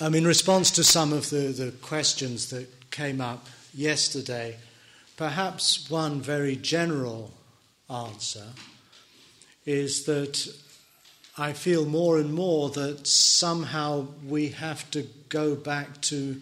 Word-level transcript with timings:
um, 0.00 0.14
in 0.14 0.26
response 0.26 0.70
to 0.72 0.84
some 0.84 1.12
of 1.12 1.30
the, 1.30 1.48
the 1.48 1.72
questions 1.82 2.50
that 2.50 2.90
came 2.90 3.20
up 3.20 3.46
yesterday, 3.72 4.56
perhaps 5.16 5.88
one 5.88 6.20
very 6.20 6.56
general 6.56 7.32
answer 7.88 8.46
is 9.64 10.04
that 10.04 10.48
I 11.36 11.52
feel 11.52 11.84
more 11.84 12.18
and 12.18 12.32
more 12.32 12.70
that 12.70 13.06
somehow 13.06 14.06
we 14.26 14.48
have 14.50 14.90
to 14.92 15.06
go 15.28 15.54
back 15.54 16.00
to, 16.02 16.40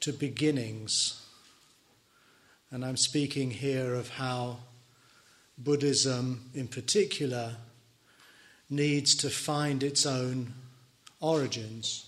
to 0.00 0.12
beginnings. 0.12 1.24
And 2.70 2.84
I'm 2.84 2.96
speaking 2.96 3.50
here 3.50 3.94
of 3.94 4.10
how 4.10 4.58
Buddhism, 5.56 6.50
in 6.54 6.68
particular, 6.68 7.56
needs 8.70 9.14
to 9.16 9.30
find 9.30 9.82
its 9.82 10.06
own 10.06 10.54
origins. 11.20 12.07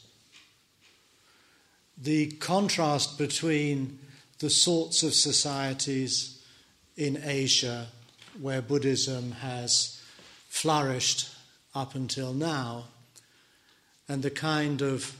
The 2.02 2.30
contrast 2.32 3.18
between 3.18 3.98
the 4.38 4.50
sorts 4.50 5.02
of 5.02 5.12
societies 5.12 6.42
in 6.96 7.20
Asia 7.22 7.88
where 8.40 8.62
Buddhism 8.62 9.32
has 9.32 10.00
flourished 10.48 11.28
up 11.74 11.94
until 11.94 12.32
now 12.32 12.86
and 14.08 14.22
the 14.22 14.30
kind 14.30 14.82
of 14.82 15.14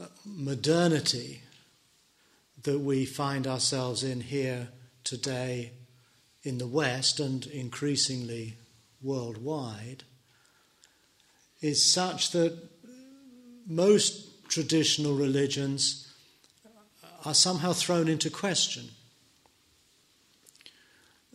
uh, 0.00 0.06
modernity 0.24 1.42
that 2.62 2.78
we 2.78 3.04
find 3.04 3.46
ourselves 3.46 4.02
in 4.02 4.20
here 4.20 4.68
today 5.04 5.72
in 6.42 6.58
the 6.58 6.66
West 6.66 7.20
and 7.20 7.46
increasingly 7.46 8.56
worldwide 9.02 10.04
is 11.60 11.84
such 11.84 12.30
that 12.30 12.56
most 13.66 14.27
traditional 14.48 15.14
religions 15.14 16.12
are 17.24 17.34
somehow 17.34 17.72
thrown 17.72 18.08
into 18.08 18.30
question. 18.30 18.88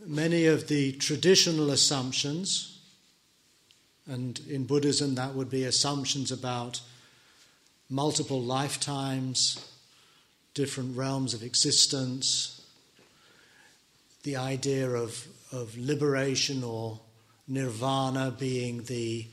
Many 0.06 0.46
of 0.46 0.68
the 0.68 0.94
traditional 0.94 1.70
assumptions, 1.70 2.80
and 4.08 4.40
in 4.50 4.66
Buddhism 4.66 5.16
that 5.16 5.34
would 5.34 5.50
be 5.50 5.64
assumptions 5.64 6.32
about 6.32 6.82
multiple 7.90 8.42
lifetimes, 8.42 9.66
different 10.54 10.98
realms 10.98 11.34
of 11.34 11.44
existence, 11.44 12.62
the 14.24 14.36
idea 14.36 14.90
of, 14.90 15.28
of 15.52 15.78
liberation 15.78 16.64
or 16.64 17.00
nirvana 17.48 18.32
being 18.38 18.84
the 18.84 19.28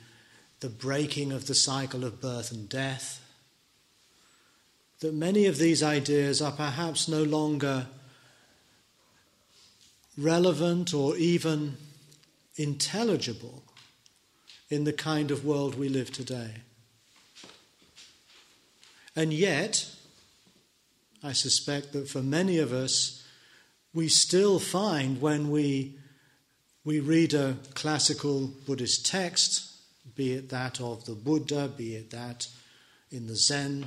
the 0.60 0.68
breaking 0.68 1.32
of 1.32 1.46
the 1.46 1.54
cycle 1.54 2.04
of 2.04 2.20
birth 2.20 2.52
and 2.52 2.68
death, 2.68 3.19
that 5.00 5.14
many 5.14 5.46
of 5.46 5.58
these 5.58 5.82
ideas 5.82 6.42
are 6.42 6.52
perhaps 6.52 7.08
no 7.08 7.22
longer 7.22 7.86
relevant 10.16 10.92
or 10.92 11.16
even 11.16 11.76
intelligible 12.56 13.62
in 14.68 14.84
the 14.84 14.92
kind 14.92 15.30
of 15.30 15.44
world 15.44 15.78
we 15.78 15.88
live 15.88 16.12
today. 16.12 16.50
And 19.16 19.32
yet, 19.32 19.88
I 21.22 21.32
suspect 21.32 21.92
that 21.92 22.08
for 22.08 22.22
many 22.22 22.58
of 22.58 22.72
us, 22.72 23.26
we 23.92 24.08
still 24.08 24.58
find 24.58 25.20
when 25.20 25.50
we, 25.50 25.96
we 26.84 27.00
read 27.00 27.34
a 27.34 27.56
classical 27.74 28.52
Buddhist 28.66 29.04
text 29.06 29.70
be 30.16 30.32
it 30.32 30.48
that 30.50 30.80
of 30.80 31.04
the 31.04 31.14
Buddha, 31.14 31.68
be 31.68 31.94
it 31.94 32.10
that 32.10 32.48
in 33.10 33.26
the 33.26 33.36
Zen 33.36 33.86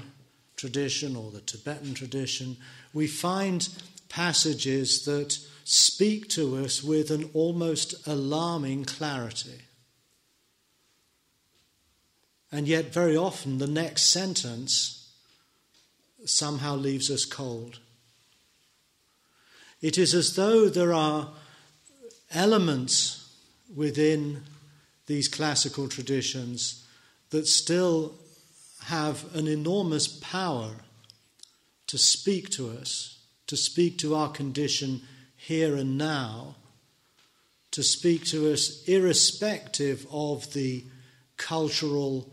tradition 0.56 1.16
or 1.16 1.32
the 1.32 1.42
Tibetan 1.42 1.94
tradition, 1.94 2.58
we 2.94 3.08
find 3.08 3.68
passages 4.10 5.06
that 5.06 5.38
speak 5.64 6.30
to 6.30 6.58
us 6.58 6.84
with 6.84 7.10
an 7.10 7.30
almost 7.34 8.08
alarming 8.08 8.86
clarity. 8.86 9.62
And 12.52 12.68
yet, 12.68 12.94
very 12.94 13.18
often, 13.18 13.58
the 13.58 13.68
next 13.68 14.04
sentence 14.04 15.12
somehow 16.26 16.76
leaves 16.76 17.10
us 17.10 17.26
cold. 17.26 17.80
It 19.82 19.98
is 19.98 20.14
as 20.14 20.36
though 20.36 20.70
there 20.70 20.94
are 20.94 21.30
elements 22.32 23.28
within 23.76 24.44
these 25.08 25.28
classical 25.28 25.90
traditions 25.90 26.88
that 27.32 27.48
still 27.48 28.14
have 28.86 29.34
an 29.36 29.48
enormous 29.48 30.08
power 30.08 30.72
to 31.88 31.98
speak 31.98 32.50
to 32.52 32.70
us, 32.70 33.20
to 33.48 33.56
speak 33.56 33.98
to 34.00 34.16
our 34.16 34.30
condition 34.30 35.02
here 35.36 35.76
and 35.76 35.98
now, 35.98 36.56
to 37.72 37.84
speak 37.84 38.26
to 38.26 38.52
us 38.52 38.84
irrespective 38.88 40.06
of 40.12 40.54
the 40.54 40.86
cultural 41.38 42.32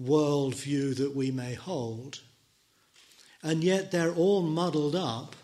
worldview 0.00 0.96
that 0.96 1.14
we 1.14 1.30
may 1.30 1.54
hold. 1.54 2.20
And 3.42 3.62
yet 3.62 3.90
they're 3.90 4.14
all 4.14 4.42
muddled 4.42 4.96
up 4.96 5.36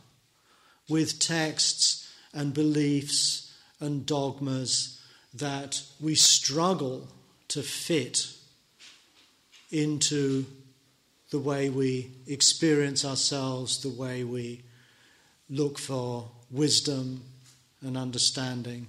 with 0.89 1.19
texts 1.19 2.13
and 2.33 2.53
beliefs 2.53 3.53
and 3.81 4.07
dogmas 4.07 5.01
that 5.35 5.83
we 6.01 6.15
struggle 6.15 7.09
to 7.49 7.63
fit 7.63 8.36
into 9.77 10.47
the 11.31 11.39
way 11.39 11.69
we 11.69 12.11
experience 12.27 13.05
ourselves, 13.05 13.83
the 13.83 13.89
way 13.89 14.25
we 14.25 14.63
look 15.51 15.79
for 15.79 16.29
wisdom 16.51 17.23
and 17.83 17.97
understanding. 17.97 18.87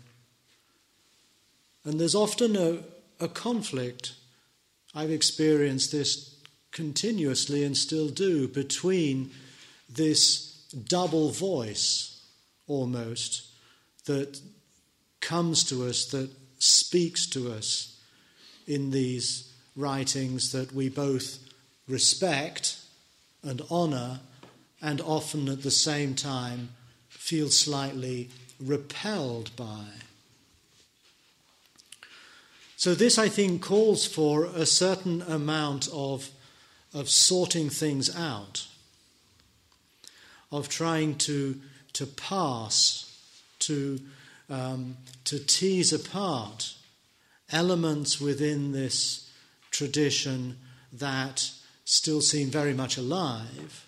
And 1.84 2.00
there's 2.00 2.16
often 2.16 2.56
a, 2.56 2.80
a 3.24 3.28
conflict. 3.28 4.14
I've 4.96 5.12
experienced 5.12 5.92
this 5.92 6.36
continuously 6.72 7.64
and 7.64 7.76
still 7.76 8.10
do 8.10 8.48
between 8.48 9.32
this 9.90 10.64
double 10.88 11.32
voice 11.32 12.22
almost 12.68 13.48
that 14.06 14.40
comes 15.22 15.64
to 15.66 15.86
us, 15.86 16.06
that 16.08 16.30
speaks 16.60 17.26
to 17.28 17.52
us 17.52 18.00
in 18.68 18.92
these 18.92 19.54
writings 19.78 20.52
that 20.52 20.74
we 20.74 20.90
both 20.90 21.40
respect 21.88 22.80
and 23.44 23.62
honour, 23.72 24.20
and 24.82 25.00
often 25.00 25.48
at 25.48 25.64
the 25.64 25.72
same 25.72 26.16
time 26.16 26.70
feel 27.08 27.50
slightly 27.50 28.30
repelled 28.60 29.56
by. 29.56 29.86
So, 32.76 32.94
this 32.94 33.18
I 33.18 33.30
think 33.30 33.62
calls 33.62 34.06
for 34.06 34.46
a 34.46 34.66
certain 34.66 35.22
amount 35.22 35.88
of, 35.94 36.30
of 36.94 37.10
sorting 37.10 37.70
things 37.70 38.14
out, 38.16 38.68
of 40.52 40.68
trying 40.68 41.16
to, 41.20 41.60
to 41.94 42.06
pass, 42.06 43.04
to 43.60 44.00
um, 44.50 44.98
to 45.26 45.40
tease 45.40 45.94
apart 45.94 46.74
elements 47.52 48.20
within 48.20 48.72
this 48.72 49.27
tradition 49.72 50.58
that 50.92 51.52
still 51.86 52.22
seem 52.22 52.50
very 52.50 52.74
much 52.74 52.98
alive, 52.98 53.88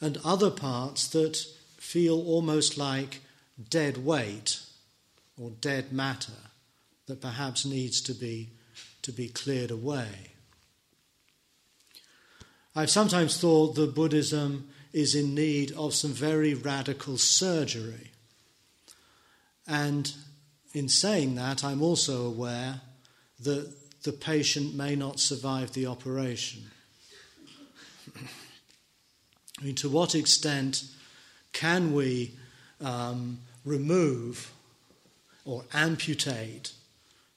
and 0.00 0.18
other 0.24 0.50
parts 0.50 1.08
that 1.08 1.36
feel 1.76 2.20
almost 2.20 2.78
like 2.78 3.20
dead 3.68 4.04
weight 4.04 4.60
or 5.38 5.50
dead 5.50 5.92
matter 5.92 6.32
that 7.06 7.20
perhaps 7.20 7.66
needs 7.66 8.00
to 8.00 8.14
be, 8.14 8.50
to 9.02 9.12
be 9.12 9.28
cleared 9.28 9.70
away. 9.70 10.32
I've 12.74 12.90
sometimes 12.90 13.38
thought 13.40 13.74
that 13.74 13.94
Buddhism 13.94 14.68
is 14.92 15.14
in 15.14 15.34
need 15.34 15.72
of 15.72 15.94
some 15.94 16.12
very 16.12 16.54
radical 16.54 17.18
surgery. 17.18 18.12
And 19.66 20.12
in 20.72 20.88
saying 20.88 21.34
that, 21.34 21.64
I'm 21.64 21.82
also 21.82 22.26
aware 22.26 22.80
that 23.40 23.72
the 24.02 24.12
patient 24.12 24.74
may 24.74 24.96
not 24.96 25.20
survive 25.20 25.72
the 25.72 25.86
operation. 25.86 26.62
I 29.60 29.64
mean, 29.64 29.74
to 29.76 29.88
what 29.88 30.14
extent 30.14 30.84
can 31.52 31.92
we 31.92 32.32
um, 32.80 33.38
remove 33.64 34.52
or 35.44 35.64
amputate 35.72 36.72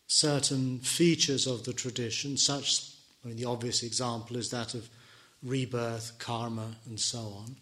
certain 0.07 0.80
features 0.80 1.48
of 1.48 1.65
the 1.65 1.74
tradition, 1.74 2.38
such, 2.38 2.92
I 3.24 3.30
mean, 3.30 3.38
the 3.38 3.45
obvious 3.45 3.83
example 3.83 4.38
is 4.38 4.50
that 4.51 4.74
of 4.74 4.89
rebirth, 5.42 6.13
karma, 6.19 6.75
and 6.86 7.00
so 7.00 7.19
on 7.19 7.56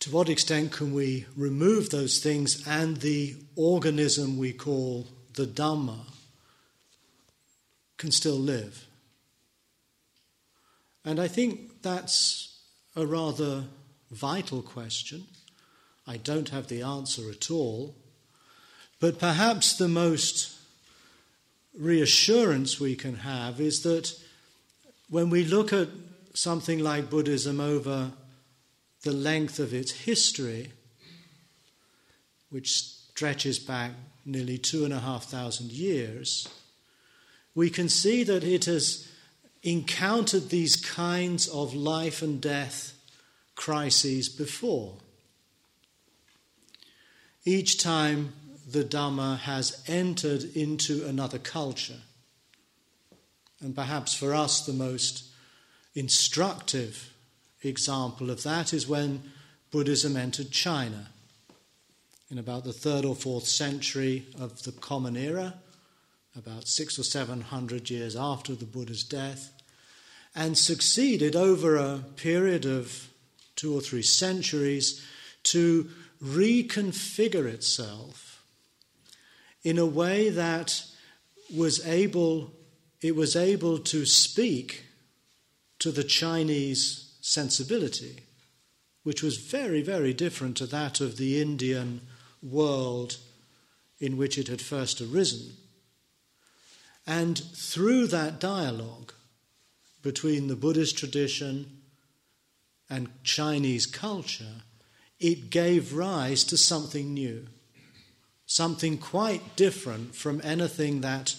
to 0.00 0.10
what 0.10 0.28
extent 0.28 0.72
can 0.72 0.94
we 0.94 1.26
remove 1.36 1.90
those 1.90 2.20
things 2.20 2.66
and 2.66 2.98
the 2.98 3.36
organism 3.56 4.38
we 4.38 4.52
call 4.52 5.06
the 5.34 5.46
Dhamma 5.46 5.98
can 7.98 8.10
still 8.10 8.36
live? 8.38 8.86
And 11.04 11.20
I 11.20 11.28
think 11.28 11.82
that's 11.82 12.58
a 12.96 13.06
rather 13.06 13.64
vital 14.10 14.62
question. 14.62 15.26
I 16.06 16.16
don't 16.16 16.48
have 16.48 16.68
the 16.68 16.82
answer 16.82 17.30
at 17.30 17.50
all. 17.50 17.94
But 19.00 19.18
perhaps 19.18 19.76
the 19.76 19.88
most 19.88 20.56
reassurance 21.78 22.80
we 22.80 22.96
can 22.96 23.16
have 23.16 23.60
is 23.60 23.82
that 23.82 24.12
when 25.10 25.30
we 25.30 25.44
look 25.44 25.72
at 25.72 25.88
something 26.34 26.80
like 26.80 27.10
Buddhism 27.10 27.60
over 27.60 28.12
the 29.02 29.12
length 29.12 29.58
of 29.58 29.72
its 29.72 29.92
history, 29.92 30.72
which 32.50 32.72
stretches 32.72 33.58
back 33.58 33.92
nearly 34.24 34.58
two 34.58 34.84
and 34.84 34.92
a 34.92 34.98
half 34.98 35.24
thousand 35.24 35.70
years, 35.70 36.48
we 37.54 37.70
can 37.70 37.88
see 37.88 38.22
that 38.24 38.44
it 38.44 38.66
has 38.66 39.08
encountered 39.62 40.48
these 40.48 40.76
kinds 40.76 41.48
of 41.48 41.74
life 41.74 42.22
and 42.22 42.40
death 42.40 42.94
crises 43.54 44.28
before. 44.28 44.94
Each 47.44 47.78
time 47.82 48.32
the 48.70 48.84
Dhamma 48.84 49.38
has 49.38 49.82
entered 49.86 50.44
into 50.54 51.06
another 51.06 51.38
culture. 51.38 52.02
And 53.60 53.74
perhaps 53.74 54.14
for 54.14 54.34
us, 54.34 54.64
the 54.64 54.72
most 54.72 55.24
instructive 55.94 57.12
example 57.62 58.30
of 58.30 58.42
that 58.44 58.72
is 58.72 58.86
when 58.86 59.22
Buddhism 59.70 60.16
entered 60.16 60.50
China 60.50 61.08
in 62.30 62.38
about 62.38 62.64
the 62.64 62.72
third 62.72 63.04
or 63.04 63.14
fourth 63.14 63.46
century 63.46 64.26
of 64.38 64.62
the 64.62 64.72
Common 64.72 65.16
Era, 65.16 65.54
about 66.36 66.68
six 66.68 66.98
or 66.98 67.04
seven 67.04 67.40
hundred 67.40 67.90
years 67.90 68.16
after 68.16 68.54
the 68.54 68.64
Buddha's 68.64 69.04
death, 69.04 69.52
and 70.34 70.56
succeeded 70.56 71.34
over 71.34 71.76
a 71.76 72.04
period 72.16 72.64
of 72.64 73.08
two 73.56 73.76
or 73.76 73.80
three 73.80 74.02
centuries 74.02 75.04
to 75.42 75.88
reconfigure 76.22 77.46
itself 77.46 78.42
in 79.62 79.78
a 79.78 79.86
way 79.86 80.28
that 80.30 80.84
was 81.54 81.84
able 81.86 82.52
it 83.00 83.14
was 83.14 83.36
able 83.36 83.78
to 83.78 84.04
speak 84.04 84.84
to 85.78 85.92
the 85.92 86.02
Chinese 86.02 87.16
sensibility, 87.20 88.20
which 89.04 89.22
was 89.22 89.36
very, 89.36 89.82
very 89.82 90.12
different 90.12 90.56
to 90.56 90.66
that 90.66 91.00
of 91.00 91.16
the 91.16 91.40
Indian 91.40 92.00
world 92.42 93.18
in 94.00 94.16
which 94.16 94.36
it 94.36 94.48
had 94.48 94.60
first 94.60 95.00
arisen. 95.00 95.52
And 97.08 97.38
through 97.38 98.08
that 98.08 98.38
dialogue 98.38 99.14
between 100.02 100.46
the 100.46 100.56
Buddhist 100.56 100.98
tradition 100.98 101.80
and 102.90 103.08
Chinese 103.24 103.86
culture, 103.86 104.62
it 105.18 105.48
gave 105.48 105.94
rise 105.94 106.44
to 106.44 106.58
something 106.58 107.14
new, 107.14 107.46
something 108.44 108.98
quite 108.98 109.56
different 109.56 110.14
from 110.14 110.42
anything 110.44 111.00
that 111.00 111.34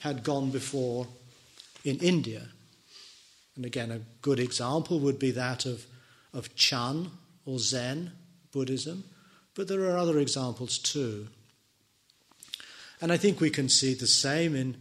had 0.00 0.24
gone 0.24 0.50
before 0.50 1.06
in 1.84 1.98
India. 1.98 2.48
And 3.54 3.64
again, 3.64 3.92
a 3.92 4.00
good 4.22 4.40
example 4.40 4.98
would 4.98 5.20
be 5.20 5.30
that 5.30 5.66
of, 5.66 5.86
of 6.34 6.56
Chan 6.56 7.12
or 7.46 7.60
Zen 7.60 8.10
Buddhism, 8.50 9.04
but 9.54 9.68
there 9.68 9.84
are 9.84 9.98
other 9.98 10.18
examples 10.18 10.78
too. 10.78 11.28
And 13.00 13.12
I 13.12 13.16
think 13.16 13.40
we 13.40 13.50
can 13.50 13.68
see 13.68 13.94
the 13.94 14.08
same 14.08 14.56
in, 14.56 14.76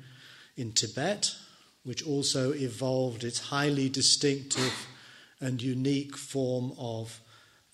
in 0.57 0.71
Tibet, 0.71 1.35
which 1.83 2.05
also 2.05 2.53
evolved 2.53 3.23
its 3.23 3.39
highly 3.39 3.89
distinctive 3.89 4.87
and 5.39 5.61
unique 5.61 6.15
form 6.15 6.73
of 6.77 7.19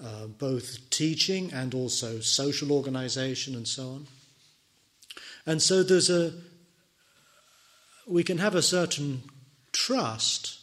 uh, 0.04 0.28
both 0.28 0.90
teaching 0.90 1.52
and 1.52 1.74
also 1.74 2.20
social 2.20 2.72
organization 2.72 3.56
and 3.56 3.68
so 3.68 3.90
on. 3.90 4.08
And 5.46 5.62
so 5.62 5.84
there's 5.84 6.10
a, 6.10 6.34
we 8.06 8.24
can 8.24 8.38
have 8.38 8.56
a 8.56 8.62
certain 8.62 9.24
trust 9.72 10.60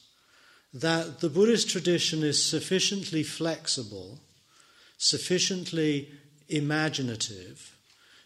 that 0.72 1.20
the 1.20 1.28
Buddhist 1.28 1.70
tradition 1.70 2.22
is 2.22 2.42
sufficiently 2.42 3.22
flexible, 3.22 4.18
sufficiently 4.98 6.10
imaginative 6.48 7.73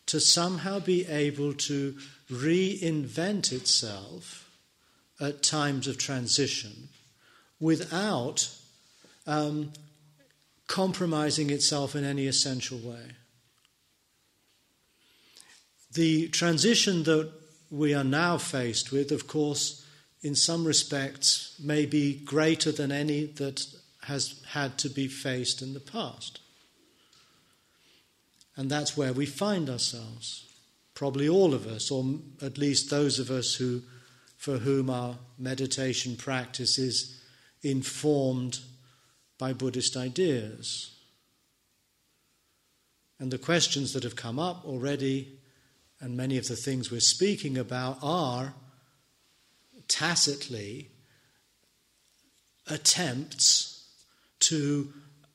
to 0.08 0.20
somehow 0.20 0.80
be 0.80 1.06
able 1.06 1.52
to 1.52 1.94
reinvent 2.30 3.52
itself 3.52 4.50
at 5.20 5.42
times 5.42 5.86
of 5.86 5.98
transition 5.98 6.88
without 7.60 8.50
um, 9.26 9.72
compromising 10.66 11.50
itself 11.50 11.94
in 11.94 12.04
any 12.04 12.26
essential 12.26 12.78
way. 12.78 13.16
The 15.92 16.28
transition 16.28 17.02
that 17.04 17.30
we 17.70 17.94
are 17.94 18.04
now 18.04 18.38
faced 18.38 18.92
with, 18.92 19.12
of 19.12 19.26
course, 19.26 19.86
in 20.22 20.34
some 20.34 20.64
respects, 20.64 21.54
may 21.62 21.86
be 21.86 22.14
greater 22.24 22.72
than 22.72 22.92
any 22.92 23.26
that 23.26 23.66
has 24.02 24.42
had 24.48 24.78
to 24.78 24.88
be 24.88 25.06
faced 25.06 25.60
in 25.60 25.74
the 25.74 25.80
past. 25.80 26.40
And 28.58 28.68
that's 28.68 28.96
where 28.96 29.12
we 29.12 29.24
find 29.24 29.70
ourselves. 29.70 30.44
Probably 30.92 31.28
all 31.28 31.54
of 31.54 31.68
us, 31.68 31.92
or 31.92 32.04
at 32.42 32.58
least 32.58 32.90
those 32.90 33.20
of 33.20 33.30
us 33.30 33.54
who, 33.54 33.82
for 34.36 34.58
whom 34.58 34.90
our 34.90 35.14
meditation 35.38 36.16
practice 36.16 36.76
is 36.76 37.22
informed 37.62 38.58
by 39.38 39.52
Buddhist 39.52 39.96
ideas. 39.96 40.90
And 43.20 43.30
the 43.30 43.38
questions 43.38 43.92
that 43.92 44.02
have 44.02 44.16
come 44.16 44.40
up 44.40 44.64
already, 44.64 45.38
and 46.00 46.16
many 46.16 46.36
of 46.36 46.48
the 46.48 46.56
things 46.56 46.90
we're 46.90 46.98
speaking 46.98 47.56
about, 47.56 47.98
are 48.02 48.54
tacitly 49.86 50.88
attempts 52.66 53.88
to 54.40 54.92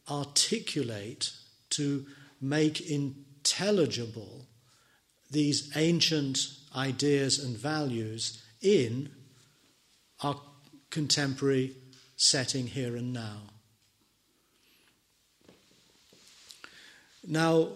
articulate, 0.10 1.31
to 1.70 2.06
make 2.44 2.81
intelligible 2.81 4.45
these 5.31 5.72
ancient 5.75 6.40
ideas 6.75 7.40
and 7.40 7.57
values 7.57 8.44
in 8.62 9.10
our 10.22 10.40
contemporary 10.90 11.75
setting 12.16 12.68
here 12.68 12.95
and 12.95 13.13
now. 13.13 13.41
Now, 17.25 17.70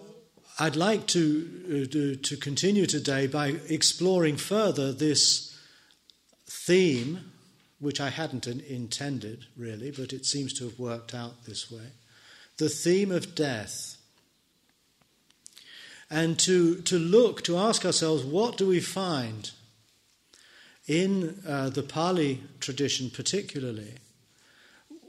I'd 0.58 0.76
like 0.76 1.06
to, 1.08 1.88
uh, 1.90 2.22
to 2.22 2.36
continue 2.36 2.86
today 2.86 3.26
by 3.26 3.56
exploring 3.68 4.36
further 4.36 4.92
this 4.92 5.56
theme, 6.46 7.32
which 7.78 8.00
I 8.00 8.10
hadn't 8.10 8.46
intended 8.46 9.46
really, 9.56 9.90
but 9.90 10.12
it 10.12 10.26
seems 10.26 10.52
to 10.54 10.64
have 10.64 10.78
worked 10.78 11.14
out 11.14 11.44
this 11.44 11.70
way 11.70 11.92
the 12.58 12.68
theme 12.68 13.12
of 13.12 13.34
death. 13.34 13.97
And 16.10 16.38
to, 16.40 16.76
to 16.82 16.98
look, 16.98 17.42
to 17.44 17.58
ask 17.58 17.84
ourselves, 17.84 18.24
what 18.24 18.56
do 18.56 18.66
we 18.66 18.80
find 18.80 19.50
in 20.86 21.40
uh, 21.46 21.68
the 21.68 21.82
Pali 21.82 22.42
tradition, 22.60 23.10
particularly, 23.10 23.94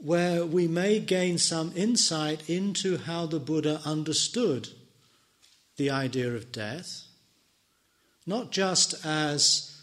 where 0.02 0.44
we 0.44 0.68
may 0.68 1.00
gain 1.00 1.38
some 1.38 1.72
insight 1.74 2.48
into 2.48 2.98
how 2.98 3.26
the 3.26 3.40
Buddha 3.40 3.80
understood 3.84 4.68
the 5.76 5.90
idea 5.90 6.34
of 6.34 6.52
death, 6.52 7.04
not 8.26 8.50
just 8.50 9.04
as 9.04 9.80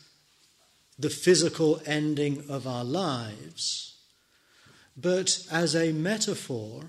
the 0.99 1.09
physical 1.09 1.81
ending 1.85 2.43
of 2.49 2.67
our 2.67 2.83
lives, 2.83 3.95
but 4.95 5.45
as 5.51 5.75
a 5.75 5.91
metaphor 5.91 6.85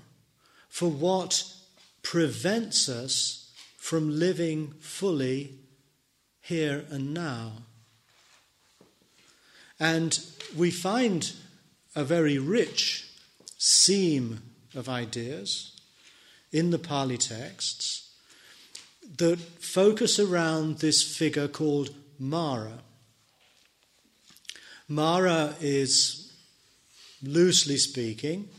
for 0.67 0.89
what 0.89 1.43
prevents 2.01 2.89
us 2.89 3.38
from 3.79 4.19
living 4.19 4.73
fully 4.81 5.53
here 6.41 6.85
and 6.91 7.13
now. 7.13 7.53
And 9.79 10.19
we 10.55 10.69
find 10.69 11.31
a 11.95 12.03
very 12.03 12.37
rich 12.37 13.07
seam 13.57 14.41
of 14.75 14.89
ideas 14.89 15.79
in 16.51 16.69
the 16.69 16.77
Pali 16.77 17.17
texts 17.17 18.11
that 19.17 19.39
focus 19.39 20.19
around 20.19 20.79
this 20.79 21.01
figure 21.01 21.47
called 21.47 21.89
Mara. 22.19 22.79
Mara 24.87 25.55
is, 25.61 26.33
loosely 27.23 27.77
speaking, 27.77 28.49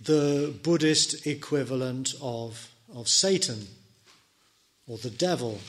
the 0.00 0.54
Buddhist 0.62 1.26
equivalent 1.26 2.14
of, 2.20 2.70
of 2.94 3.08
Satan 3.08 3.66
or 4.86 4.98
the 4.98 5.10
devil. 5.10 5.60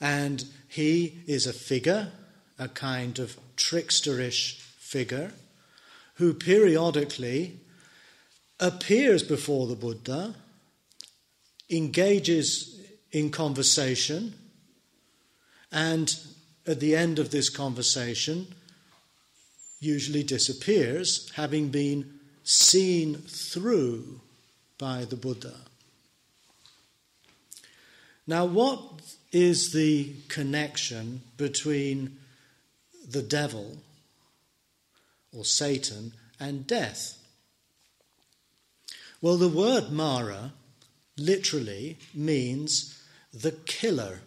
And 0.00 0.44
he 0.68 1.22
is 1.26 1.46
a 1.46 1.52
figure, 1.52 2.12
a 2.58 2.68
kind 2.68 3.18
of 3.18 3.38
tricksterish 3.56 4.60
figure 4.78 5.32
who 6.14 6.32
periodically 6.32 7.60
appears 8.58 9.22
before 9.22 9.66
the 9.66 9.74
Buddha, 9.74 10.34
engages 11.68 12.80
in 13.12 13.30
conversation, 13.30 14.34
and 15.72 16.16
at 16.66 16.80
the 16.80 16.96
end 16.96 17.18
of 17.18 17.30
this 17.30 17.48
conversation, 17.48 18.46
usually 19.80 20.22
disappears, 20.22 21.30
having 21.34 21.68
been 21.68 22.18
seen 22.44 23.16
through 23.16 24.20
by 24.78 25.04
the 25.04 25.16
Buddha. 25.16 25.54
Now, 28.26 28.44
what 28.44 28.80
is 29.30 29.72
the 29.72 30.14
connection 30.28 31.22
between 31.36 32.16
the 33.08 33.22
devil 33.22 33.78
or 35.32 35.44
Satan 35.44 36.12
and 36.40 36.66
death? 36.66 37.18
Well, 39.20 39.36
the 39.36 39.48
word 39.48 39.90
Mara 39.90 40.52
literally 41.16 41.98
means 42.14 43.00
the 43.32 43.52
killer. 43.52 44.20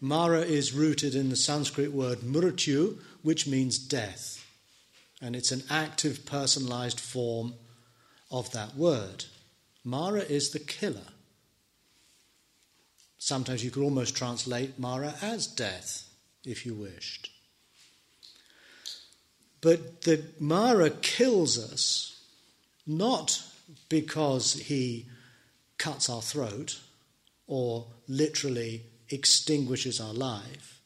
Mara 0.00 0.40
is 0.40 0.72
rooted 0.72 1.14
in 1.14 1.28
the 1.28 1.36
Sanskrit 1.36 1.92
word 1.92 2.20
mrityu, 2.20 2.98
which 3.22 3.46
means 3.46 3.78
death. 3.78 4.44
And 5.22 5.34
it's 5.34 5.52
an 5.52 5.62
active, 5.70 6.26
personalized 6.26 7.00
form 7.00 7.54
of 8.30 8.50
that 8.52 8.76
word. 8.76 9.26
Mara 9.84 10.20
is 10.20 10.50
the 10.50 10.58
killer. 10.58 11.12
Sometimes 13.18 13.64
you 13.64 13.70
could 13.70 13.82
almost 13.82 14.16
translate 14.16 14.78
Mara 14.78 15.14
as 15.22 15.46
death, 15.46 16.08
if 16.44 16.66
you 16.66 16.74
wished. 16.74 17.30
But 19.60 20.02
the 20.02 20.24
Mara 20.38 20.90
kills 20.90 21.58
us 21.58 22.20
not 22.86 23.42
because 23.88 24.54
he 24.54 25.06
cuts 25.78 26.08
our 26.08 26.22
throat 26.22 26.78
or 27.46 27.86
literally 28.06 28.82
extinguishes 29.10 30.00
our 30.00 30.12
life, 30.12 30.80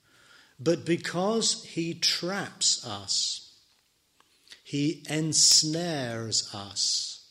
but 0.59 0.85
because 0.85 1.65
he 1.65 1.95
traps 1.95 2.87
us, 2.87 3.53
he 4.63 5.03
ensnares 5.09 6.55
us, 6.55 7.27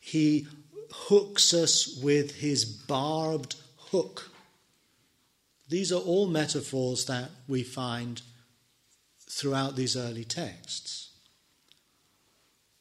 he 0.00 0.46
hooks 0.92 1.52
us 1.52 1.98
with 2.02 2.36
his 2.36 2.64
barbed 2.64 3.56
hook. 3.92 4.30
These 5.68 5.92
are 5.92 6.00
all 6.00 6.26
metaphors 6.26 7.04
that 7.04 7.30
we 7.46 7.62
find 7.62 8.20
throughout 9.30 9.76
these 9.76 9.96
early 9.96 10.24
texts. 10.24 11.10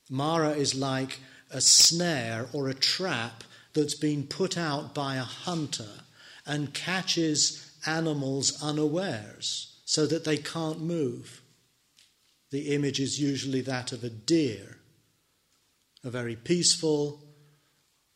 Mara 0.09 0.51
is 0.51 0.73
like 0.73 1.19
a 1.51 1.61
snare 1.61 2.47
or 2.53 2.67
a 2.67 2.73
trap 2.73 3.43
that's 3.73 3.95
been 3.95 4.23
put 4.23 4.57
out 4.57 4.93
by 4.93 5.15
a 5.15 5.23
hunter 5.23 6.03
and 6.45 6.73
catches 6.73 7.71
animals 7.85 8.61
unawares 8.61 9.79
so 9.85 10.05
that 10.07 10.23
they 10.25 10.37
can't 10.37 10.81
move. 10.81 11.41
The 12.51 12.73
image 12.73 12.99
is 12.99 13.21
usually 13.21 13.61
that 13.61 13.91
of 13.91 14.03
a 14.03 14.09
deer, 14.09 14.77
a 16.03 16.09
very 16.09 16.35
peaceful 16.35 17.21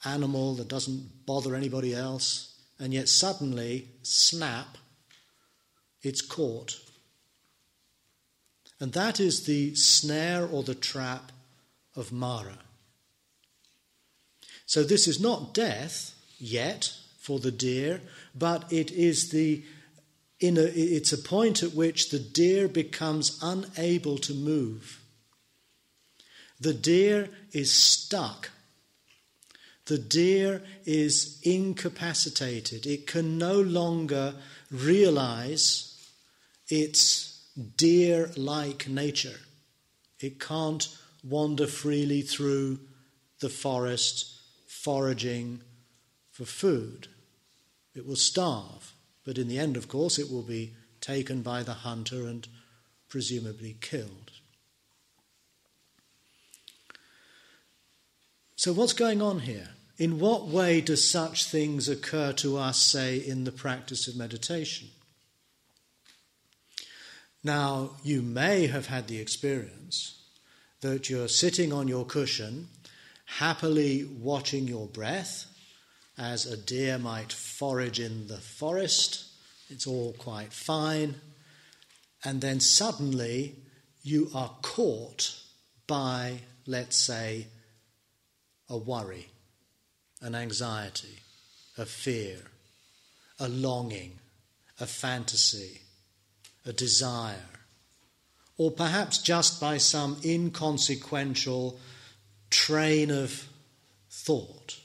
animal 0.04 0.56
that 0.56 0.68
doesn't 0.68 1.26
bother 1.26 1.56
anybody 1.56 1.94
else, 1.94 2.55
and 2.80 2.94
yet 2.94 3.10
suddenly, 3.10 3.90
snap, 4.04 4.78
it's 6.02 6.22
caught. 6.22 6.80
And 8.80 8.94
that 8.94 9.20
is 9.20 9.46
the 9.46 9.76
snare 9.76 10.46
or 10.46 10.64
the 10.64 10.76
trap 10.76 11.32
of 11.96 12.12
Mara. 12.12 12.60
So 14.66 14.84
this 14.84 15.08
is 15.08 15.20
not 15.20 15.54
death 15.54 16.14
yet 16.38 16.92
for 17.20 17.40
the 17.40 17.52
deer, 17.52 18.02
but 18.36 18.72
it 18.72 18.92
is 18.92 19.32
the 19.32 19.64
a, 20.42 20.48
it's 20.48 21.14
a 21.14 21.18
point 21.18 21.64
at 21.64 21.74
which 21.74 22.10
the 22.10 22.20
deer 22.20 22.68
becomes 22.68 23.40
unable 23.42 24.18
to 24.20 24.34
move. 24.34 25.00
The 26.60 26.74
deer 26.74 27.30
is 27.52 27.74
stuck. 27.74 28.52
The 29.86 29.98
deer 30.00 30.64
is 30.86 31.40
incapacitated. 31.44 32.88
It 32.88 33.06
can 33.06 33.38
no 33.38 33.62
longer 33.62 34.34
realize 34.72 35.92
its 36.68 37.48
deer 37.78 38.32
like 38.36 38.88
nature. 38.88 39.40
It 40.20 40.40
can't 40.40 40.88
wander 41.24 41.68
freely 41.68 42.22
through 42.22 42.80
the 43.40 43.50
forest 43.50 44.32
foraging 44.68 45.62
for 46.32 46.46
food. 46.46 47.08
It 47.94 48.06
will 48.06 48.16
starve, 48.16 48.94
but 49.24 49.38
in 49.38 49.48
the 49.48 49.60
end, 49.60 49.78
of 49.78 49.88
course, 49.88 50.18
it 50.20 50.32
will 50.32 50.44
be 50.44 50.74
taken 51.00 51.42
by 51.42 51.64
the 51.64 51.74
hunter 51.74 52.28
and 52.28 52.48
presumably 53.08 53.78
killed. 53.80 54.32
So, 58.58 58.72
what's 58.72 58.94
going 58.94 59.22
on 59.22 59.40
here? 59.40 59.70
In 59.98 60.18
what 60.18 60.48
way 60.48 60.80
do 60.80 60.96
such 60.96 61.46
things 61.46 61.90
occur 61.90 62.32
to 62.34 62.58
us, 62.58 62.82
say, 62.82 63.18
in 63.18 63.44
the 63.44 63.52
practice 63.52 64.08
of 64.08 64.16
meditation? 64.16 64.88
Now, 67.44 67.92
you 68.02 68.22
may 68.22 68.68
have 68.68 68.88
had 68.88 69.08
the 69.08 69.20
experience 69.20 70.22
that 70.80 71.10
you're 71.10 71.28
sitting 71.28 71.74
on 71.74 71.90
your 71.90 72.06
cushion, 72.06 72.70
happily 73.26 74.06
watching 74.06 74.68
your 74.68 74.88
breath, 74.88 75.48
as 76.18 76.46
a 76.46 76.56
deer 76.56 76.98
might 76.98 77.34
forage 77.34 78.00
in 78.00 78.28
the 78.28 78.38
forest. 78.38 79.26
It's 79.70 79.86
all 79.86 80.14
quite 80.18 80.54
fine. 80.54 81.16
And 82.24 82.40
then 82.40 82.62
suddenly 82.62 83.56
you 84.02 84.30
are 84.34 84.52
caught 84.62 85.38
by, 85.88 86.40
let's 86.66 86.96
say, 86.96 87.48
a 88.70 88.78
worry, 88.78 89.28
an 90.22 90.36
anxiety, 90.36 91.20
a 91.78 91.86
fear, 91.86 92.38
a 93.40 93.48
longing, 93.48 94.20
a 94.80 94.86
fantasy, 94.86 95.82
a 96.66 96.74
desire, 96.74 97.50
or 98.58 98.72
perhaps 98.72 99.18
just 99.18 99.60
by 99.60 99.78
some 99.78 100.18
inconsequential 100.24 101.80
train 102.50 103.12
of 103.12 103.48
thought. 104.10 104.80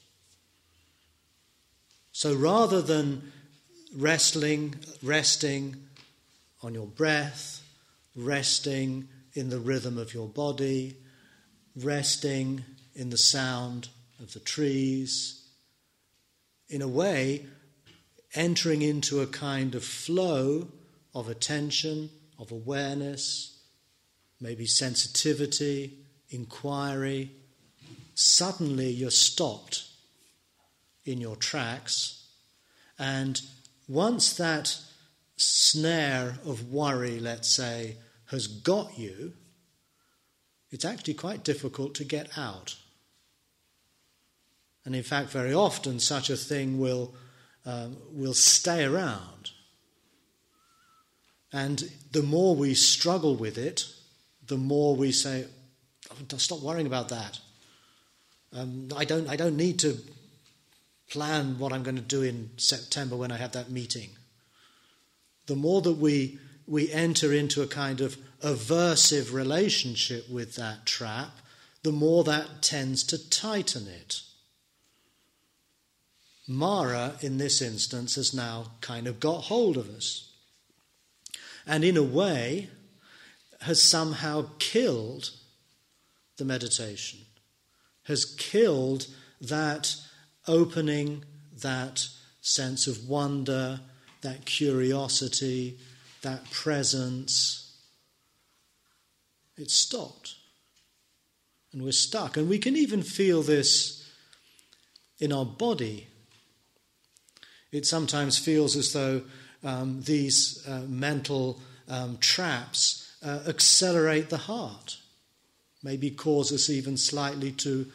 So 2.12 2.34
rather 2.34 2.82
than 2.82 3.32
wrestling, 3.96 4.74
resting 5.02 5.76
on 6.62 6.74
your 6.74 6.86
breath, 6.86 7.62
resting 8.14 9.08
in 9.34 9.48
the 9.48 9.58
rhythm 9.58 9.96
of 9.96 10.12
your 10.12 10.28
body, 10.28 10.96
resting 11.76 12.64
in 12.94 13.10
the 13.10 13.18
sound 13.18 13.88
of 14.20 14.32
the 14.32 14.40
trees, 14.40 15.48
in 16.68 16.82
a 16.82 16.88
way, 16.88 17.46
entering 18.34 18.82
into 18.82 19.20
a 19.20 19.26
kind 19.26 19.74
of 19.74 19.84
flow 19.84 20.68
of 21.14 21.28
attention, 21.28 22.10
of 22.38 22.52
awareness, 22.52 23.58
maybe 24.40 24.66
sensitivity, 24.66 25.98
inquiry, 26.30 27.30
suddenly 28.14 28.90
you're 28.90 29.10
stopped 29.10 29.84
in 31.04 31.20
your 31.20 31.36
tracks. 31.36 32.28
And 32.98 33.40
once 33.88 34.34
that 34.34 34.76
snare 35.36 36.38
of 36.44 36.70
worry, 36.70 37.18
let's 37.18 37.48
say, 37.48 37.96
has 38.26 38.46
got 38.46 38.98
you, 38.98 39.32
it's 40.70 40.84
actually 40.84 41.14
quite 41.14 41.44
difficult 41.44 41.94
to 41.96 42.04
get 42.04 42.38
out. 42.38 42.76
And 44.84 44.94
in 44.94 45.02
fact, 45.02 45.30
very 45.30 45.52
often 45.52 46.00
such 46.00 46.30
a 46.30 46.36
thing 46.36 46.78
will, 46.78 47.14
um, 47.66 47.96
will 48.12 48.34
stay 48.34 48.84
around. 48.84 49.50
And 51.52 51.90
the 52.12 52.22
more 52.22 52.54
we 52.54 52.74
struggle 52.74 53.36
with 53.36 53.58
it, 53.58 53.86
the 54.46 54.56
more 54.56 54.94
we 54.94 55.12
say, 55.12 55.46
oh, 56.10 56.36
stop 56.38 56.60
worrying 56.60 56.86
about 56.86 57.08
that. 57.08 57.40
Um, 58.52 58.88
I, 58.96 59.04
don't, 59.04 59.28
I 59.28 59.36
don't 59.36 59.56
need 59.56 59.78
to 59.80 59.98
plan 61.08 61.58
what 61.58 61.72
I'm 61.72 61.82
going 61.82 61.96
to 61.96 62.02
do 62.02 62.22
in 62.22 62.50
September 62.56 63.16
when 63.16 63.32
I 63.32 63.36
have 63.36 63.52
that 63.52 63.70
meeting. 63.70 64.10
The 65.46 65.56
more 65.56 65.82
that 65.82 65.94
we, 65.94 66.38
we 66.66 66.90
enter 66.92 67.32
into 67.32 67.62
a 67.62 67.66
kind 67.66 68.00
of 68.00 68.16
aversive 68.42 69.32
relationship 69.32 70.28
with 70.30 70.56
that 70.56 70.86
trap, 70.86 71.30
the 71.82 71.92
more 71.92 72.24
that 72.24 72.62
tends 72.62 73.02
to 73.04 73.30
tighten 73.30 73.86
it. 73.86 74.22
Mara, 76.46 77.14
in 77.20 77.38
this 77.38 77.62
instance, 77.62 78.16
has 78.16 78.34
now 78.34 78.72
kind 78.80 79.06
of 79.06 79.20
got 79.20 79.44
hold 79.44 79.76
of 79.76 79.88
us. 79.88 80.32
And 81.66 81.84
in 81.84 81.96
a 81.96 82.02
way, 82.02 82.68
has 83.60 83.82
somehow 83.82 84.46
killed 84.58 85.30
the 86.38 86.44
meditation, 86.44 87.20
has 88.04 88.24
killed 88.24 89.06
that 89.40 89.94
opening, 90.48 91.24
that 91.60 92.08
sense 92.40 92.86
of 92.86 93.08
wonder, 93.08 93.80
that 94.22 94.44
curiosity, 94.46 95.78
that 96.22 96.50
presence. 96.50 97.59
It's 99.60 99.74
stopped. 99.74 100.36
And 101.72 101.82
we're 101.82 101.92
stuck. 101.92 102.36
And 102.36 102.48
we 102.48 102.58
can 102.58 102.76
even 102.76 103.02
feel 103.02 103.42
this 103.42 104.10
in 105.18 105.32
our 105.32 105.44
body. 105.44 106.08
It 107.70 107.86
sometimes 107.86 108.38
feels 108.38 108.74
as 108.74 108.92
though 108.92 109.22
um, 109.62 110.00
these 110.02 110.66
uh, 110.66 110.82
mental 110.88 111.60
um, 111.88 112.16
traps 112.18 113.14
uh, 113.22 113.40
accelerate 113.46 114.30
the 114.30 114.38
heart, 114.38 114.96
maybe 115.82 116.10
cause 116.10 116.50
us 116.52 116.70
even 116.70 116.96
slightly 116.96 117.52
to, 117.52 117.86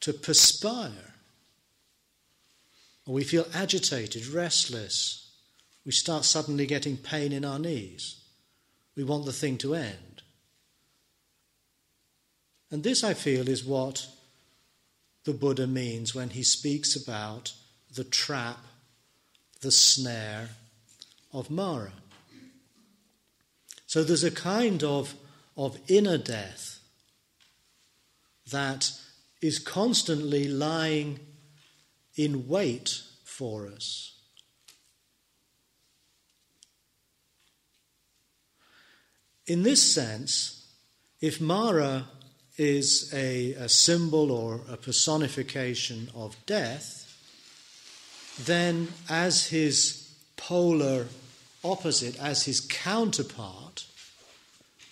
to 0.00 0.12
perspire. 0.12 1.14
Or 3.06 3.14
we 3.14 3.24
feel 3.24 3.46
agitated, 3.54 4.26
restless. 4.26 5.32
We 5.86 5.92
start 5.92 6.26
suddenly 6.26 6.66
getting 6.66 6.98
pain 6.98 7.32
in 7.32 7.44
our 7.44 7.58
knees. 7.58 8.16
We 8.94 9.02
want 9.02 9.24
the 9.24 9.32
thing 9.32 9.56
to 9.58 9.74
end. 9.74 10.09
And 12.70 12.82
this, 12.82 13.02
I 13.02 13.14
feel, 13.14 13.48
is 13.48 13.64
what 13.64 14.06
the 15.24 15.32
Buddha 15.32 15.66
means 15.66 16.14
when 16.14 16.30
he 16.30 16.42
speaks 16.42 16.94
about 16.94 17.52
the 17.94 18.04
trap, 18.04 18.58
the 19.60 19.72
snare 19.72 20.50
of 21.32 21.50
Mara. 21.50 21.92
So 23.86 24.04
there's 24.04 24.24
a 24.24 24.30
kind 24.30 24.84
of, 24.84 25.14
of 25.56 25.78
inner 25.88 26.16
death 26.16 26.78
that 28.50 28.92
is 29.42 29.58
constantly 29.58 30.48
lying 30.48 31.18
in 32.14 32.46
wait 32.46 33.02
for 33.24 33.66
us. 33.66 34.16
In 39.46 39.64
this 39.64 39.82
sense, 39.82 40.68
if 41.20 41.40
Mara 41.40 42.06
is 42.60 43.10
a, 43.14 43.54
a, 43.54 43.70
symbol 43.70 44.30
or 44.30 44.60
a 44.70 44.76
personification 44.76 46.10
of 46.14 46.36
death, 46.44 47.06
then 48.38 48.86
as 49.08 49.46
his 49.46 50.12
polar 50.36 51.06
opposite, 51.64 52.20
as 52.20 52.44
his 52.44 52.60
counterpart, 52.60 53.86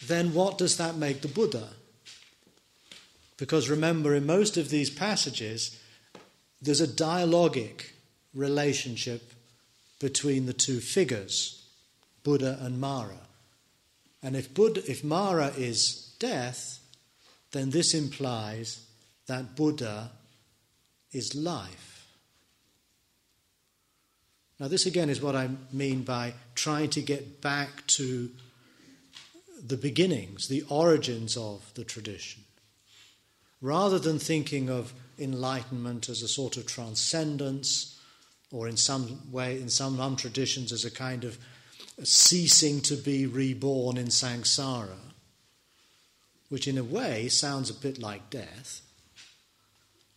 then 0.07 0.33
what 0.33 0.57
does 0.57 0.79
that 0.79 0.97
make 0.97 1.21
the 1.21 1.29
Buddha? 1.29 1.69
Because 3.37 3.69
remember, 3.69 4.15
in 4.15 4.25
most 4.25 4.57
of 4.57 4.71
these 4.71 4.89
passages, 4.89 5.79
there's 6.63 6.81
a 6.81 6.89
dialogic 6.89 7.91
relationship 8.33 9.35
between 10.01 10.47
the 10.47 10.55
two 10.55 10.81
figures, 10.81 11.69
Buddha 12.25 12.59
and 12.63 12.81
Mara. 12.81 13.29
And 14.23 14.37
if, 14.37 14.55
Buddha, 14.55 14.81
if 14.91 15.05
Mara 15.05 15.53
is 15.55 16.15
death, 16.19 16.78
then 17.53 17.71
this 17.71 17.95
implies 17.95 18.85
that 19.27 19.57
Buddha 19.57 20.11
is 21.13 21.35
life. 21.35 22.07
Now, 24.61 24.69
this 24.69 24.87
again 24.87 25.09
is 25.09 25.23
what 25.23 25.37
I 25.37 25.51
mean 25.73 26.03
by 26.03 26.35
trying 26.55 26.91
to 26.91 27.01
get 27.01 27.41
back 27.41 27.87
to 27.89 28.31
the 29.65 29.77
beginnings, 29.77 30.49
the 30.49 30.65
origins 30.69 31.37
of 31.37 31.73
the 31.75 31.85
tradition. 31.85 32.43
Rather 33.61 33.99
than 33.99 34.19
thinking 34.19 34.69
of 34.69 34.93
enlightenment 35.19 36.09
as 36.09 36.23
a 36.23 36.29
sort 36.29 36.57
of 36.57 36.67
transcendence, 36.67 38.01
or 38.53 38.69
in 38.69 38.77
some 38.77 39.31
way, 39.31 39.61
in 39.61 39.69
some, 39.69 40.17
traditions, 40.17 40.73
as 40.73 40.85
a 40.85 40.91
kind 40.91 41.25
of 41.25 41.39
ceasing 42.03 42.81
to 42.81 42.97
be 42.97 43.27
reborn 43.27 43.97
in 43.97 44.07
samsara, 44.07 45.08
which 46.49 46.67
in 46.67 46.79
a 46.79 46.85
way 46.85 47.29
sounds 47.29 47.71
a 47.71 47.75
bit 47.75 47.99
like 47.99 48.31
death, 48.31 48.83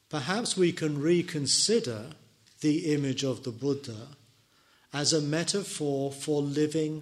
perhaps 0.10 0.58
we 0.58 0.72
can 0.72 1.02
reconsider 1.02 2.08
the 2.62 2.94
image 2.94 3.24
of 3.24 3.44
the 3.44 3.52
Buddha 3.52 4.08
as 4.94 5.14
a 5.14 5.22
metaphor 5.22 6.12
for 6.12 6.42
living 6.42 7.02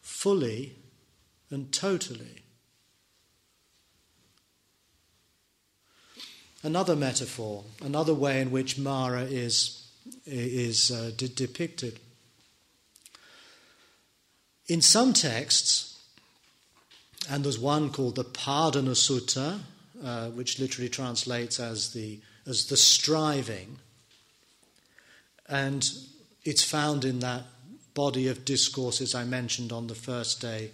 fully 0.00 0.74
and 1.50 1.72
totally. 1.72 2.42
Another 6.62 6.94
metaphor, 6.94 7.64
another 7.82 8.14
way 8.14 8.40
in 8.40 8.50
which 8.50 8.78
Mara 8.78 9.22
is, 9.22 9.90
is 10.24 10.90
uh, 10.90 11.10
de- 11.16 11.28
depicted. 11.28 11.98
In 14.68 14.80
some 14.80 15.12
texts, 15.12 15.91
and 17.30 17.44
there's 17.44 17.58
one 17.58 17.90
called 17.90 18.16
the 18.16 18.24
Padhana 18.24 18.94
Sutta, 18.94 19.60
uh, 20.02 20.30
which 20.30 20.58
literally 20.58 20.88
translates 20.88 21.60
as 21.60 21.92
the, 21.92 22.20
as 22.46 22.66
the 22.66 22.76
striving, 22.76 23.78
and 25.48 25.88
it's 26.44 26.64
found 26.64 27.04
in 27.04 27.20
that 27.20 27.44
body 27.94 28.28
of 28.28 28.44
discourses 28.44 29.14
I 29.14 29.24
mentioned 29.24 29.72
on 29.72 29.86
the 29.86 29.94
first 29.94 30.40
day, 30.40 30.70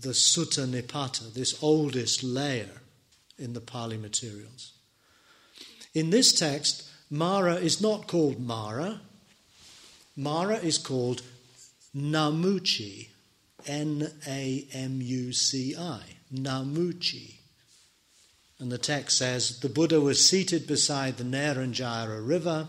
the 0.00 0.10
Sutta 0.10 0.66
Nipata, 0.66 1.32
this 1.32 1.62
oldest 1.62 2.22
layer 2.22 2.82
in 3.38 3.52
the 3.52 3.60
Pali 3.60 3.96
materials. 3.96 4.72
In 5.94 6.10
this 6.10 6.32
text, 6.32 6.88
Mara 7.10 7.54
is 7.54 7.80
not 7.80 8.06
called 8.06 8.40
Mara. 8.40 9.00
Mara 10.16 10.56
is 10.56 10.78
called 10.78 11.22
Namuci, 11.96 13.08
N 13.66 14.10
A 14.26 14.66
M 14.72 15.00
U 15.02 15.32
C 15.32 15.76
I, 15.76 16.02
Namuci. 16.32 17.34
And 18.58 18.72
the 18.72 18.78
text 18.78 19.18
says 19.18 19.60
the 19.60 19.68
Buddha 19.68 20.00
was 20.00 20.24
seated 20.24 20.66
beside 20.66 21.16
the 21.16 21.24
Neranjara 21.24 22.26
river, 22.26 22.68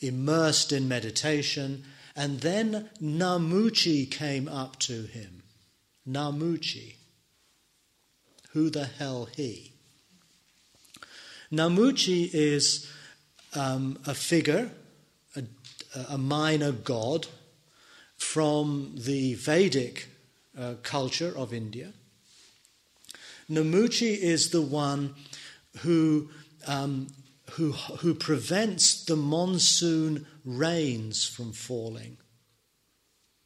immersed 0.00 0.72
in 0.72 0.88
meditation, 0.88 1.84
and 2.16 2.40
then 2.40 2.90
Namuci 3.00 4.10
came 4.10 4.48
up 4.48 4.78
to 4.80 5.02
him. 5.02 5.42
Namuci. 6.08 6.94
Who 8.50 8.70
the 8.70 8.86
hell 8.86 9.28
he? 9.34 9.72
Namuci 11.52 12.30
is 12.32 12.90
um, 13.54 13.98
a 14.06 14.14
figure, 14.14 14.70
a, 15.36 15.44
a, 16.10 16.18
minor 16.18 16.72
god 16.72 17.26
from 18.24 18.92
the 18.96 19.34
Vedic 19.34 20.08
uh, 20.58 20.74
culture 20.82 21.32
of 21.36 21.52
India. 21.52 21.92
Namuchi 23.48 24.16
is 24.16 24.50
the 24.50 24.62
one 24.62 25.14
who, 25.82 26.30
um, 26.66 27.08
who, 27.52 27.72
who 27.72 28.14
prevents 28.14 29.04
the 29.04 29.14
monsoon 29.14 30.26
rains 30.44 31.28
from 31.28 31.52
falling. 31.52 32.16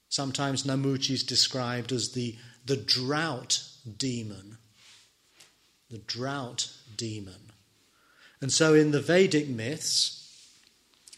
Sometimes 0.09 0.63
Namuchi 0.63 1.11
is 1.11 1.23
described 1.23 1.93
as 1.93 2.13
the, 2.13 2.37
the 2.65 2.77
drought 2.77 3.63
demon. 3.99 4.57
The 5.91 5.99
drought 5.99 6.73
demon. 6.97 7.53
And 8.41 8.53
so, 8.53 8.73
in 8.73 8.93
the 8.93 9.03
Vedic 9.03 9.49
myths, 9.49 10.15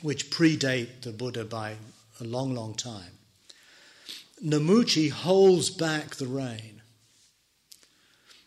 which 0.00 0.30
predate 0.30 1.02
the 1.02 1.12
Buddha 1.12 1.44
by 1.44 1.76
a 2.20 2.24
long, 2.24 2.54
long 2.54 2.74
time, 2.74 3.19
Namuci 4.44 5.10
holds 5.10 5.70
back 5.70 6.16
the 6.16 6.26
rain. 6.26 6.82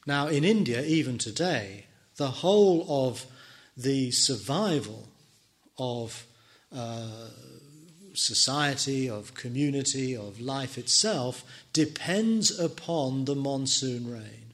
Now, 0.05 0.27
in 0.27 0.43
India, 0.43 0.81
even 0.83 1.17
today, 1.17 1.85
the 2.17 2.29
whole 2.29 2.85
of 2.89 3.25
the 3.77 4.11
survival 4.11 5.07
of 5.77 6.25
uh, 6.75 7.29
society, 8.13 9.09
of 9.09 9.33
community, 9.33 10.15
of 10.15 10.41
life 10.41 10.77
itself 10.77 11.43
depends 11.71 12.57
upon 12.59 13.25
the 13.25 13.35
monsoon 13.35 14.11
rain. 14.11 14.53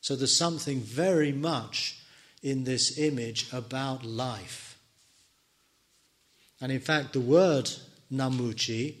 So 0.00 0.16
there's 0.16 0.36
something 0.36 0.80
very 0.80 1.32
much 1.32 1.98
in 2.42 2.64
this 2.64 2.98
image 2.98 3.52
about 3.52 4.04
life. 4.04 4.78
And 6.60 6.72
in 6.72 6.80
fact, 6.80 7.12
the 7.12 7.20
word 7.20 7.70
Namuci 8.12 8.94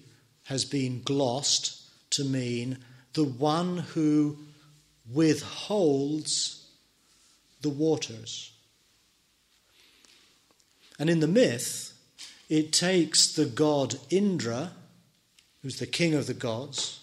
has 0.48 0.64
been 0.64 1.02
glossed 1.02 1.82
to 2.10 2.24
mean 2.24 2.78
the 3.12 3.24
one 3.24 3.76
who 3.76 4.38
withholds 5.12 6.66
the 7.60 7.68
waters. 7.68 8.50
And 10.98 11.10
in 11.10 11.20
the 11.20 11.28
myth, 11.28 11.92
it 12.48 12.72
takes 12.72 13.30
the 13.30 13.44
god 13.44 13.96
Indra, 14.08 14.72
who's 15.62 15.78
the 15.78 15.86
king 15.86 16.14
of 16.14 16.26
the 16.26 16.34
gods, 16.34 17.00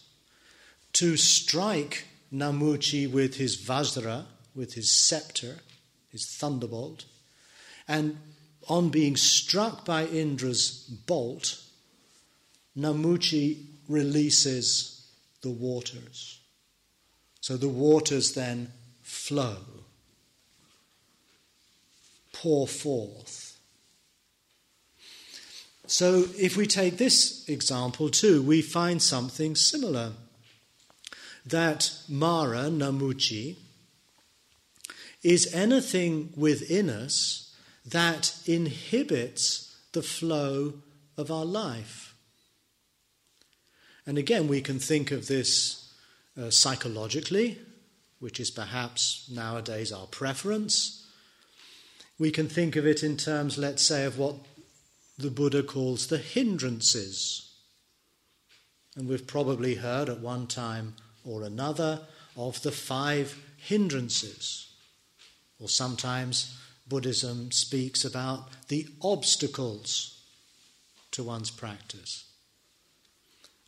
to 0.93 1.15
strike 1.15 2.07
Namuchi 2.33 3.09
with 3.09 3.35
his 3.35 3.57
Vajra, 3.57 4.25
with 4.55 4.73
his 4.73 4.91
scepter, 4.91 5.57
his 6.09 6.25
thunderbolt, 6.25 7.05
and 7.87 8.17
on 8.67 8.89
being 8.89 9.15
struck 9.15 9.85
by 9.85 10.07
Indra's 10.07 10.79
bolt, 11.05 11.61
Namuchi 12.77 13.65
releases 13.87 15.07
the 15.41 15.49
waters. 15.49 16.39
So 17.41 17.57
the 17.57 17.69
waters 17.69 18.33
then 18.33 18.71
flow, 19.03 19.57
pour 22.33 22.67
forth. 22.67 23.57
So 25.87 26.25
if 26.37 26.57
we 26.57 26.65
take 26.65 26.97
this 26.97 27.47
example 27.47 28.09
too, 28.09 28.41
we 28.41 28.61
find 28.61 29.01
something 29.01 29.55
similar. 29.55 30.13
That 31.45 31.91
Mara, 32.09 32.63
Namuchi, 32.63 33.57
is 35.21 35.53
anything 35.53 36.33
within 36.35 36.89
us 36.89 37.55
that 37.85 38.35
inhibits 38.45 39.75
the 39.91 40.01
flow 40.01 40.73
of 41.17 41.29
our 41.29 41.45
life. 41.45 42.04
And 44.05 44.17
again, 44.17 44.47
we 44.47 44.61
can 44.61 44.79
think 44.79 45.11
of 45.11 45.27
this 45.27 45.93
uh, 46.39 46.49
psychologically, 46.49 47.57
which 48.19 48.39
is 48.39 48.51
perhaps 48.51 49.29
nowadays 49.33 49.91
our 49.91 50.07
preference. 50.07 51.07
We 52.19 52.31
can 52.31 52.47
think 52.47 52.75
of 52.75 52.85
it 52.85 53.03
in 53.03 53.17
terms, 53.17 53.57
let's 53.57 53.83
say, 53.83 54.05
of 54.05 54.17
what 54.17 54.35
the 55.17 55.31
Buddha 55.31 55.63
calls 55.63 56.07
the 56.07 56.17
hindrances. 56.17 57.51
And 58.95 59.07
we've 59.07 59.27
probably 59.27 59.75
heard 59.75 60.09
at 60.09 60.19
one 60.19 60.47
time 60.47 60.95
or 61.23 61.43
another 61.43 62.01
of 62.37 62.61
the 62.61 62.71
five 62.71 63.41
hindrances. 63.57 64.73
Or 65.59 65.67
sometimes 65.67 66.57
Buddhism 66.87 67.51
speaks 67.51 68.05
about 68.05 68.49
the 68.67 68.87
obstacles 69.01 70.21
to 71.11 71.23
one's 71.23 71.49
practice. 71.49 72.24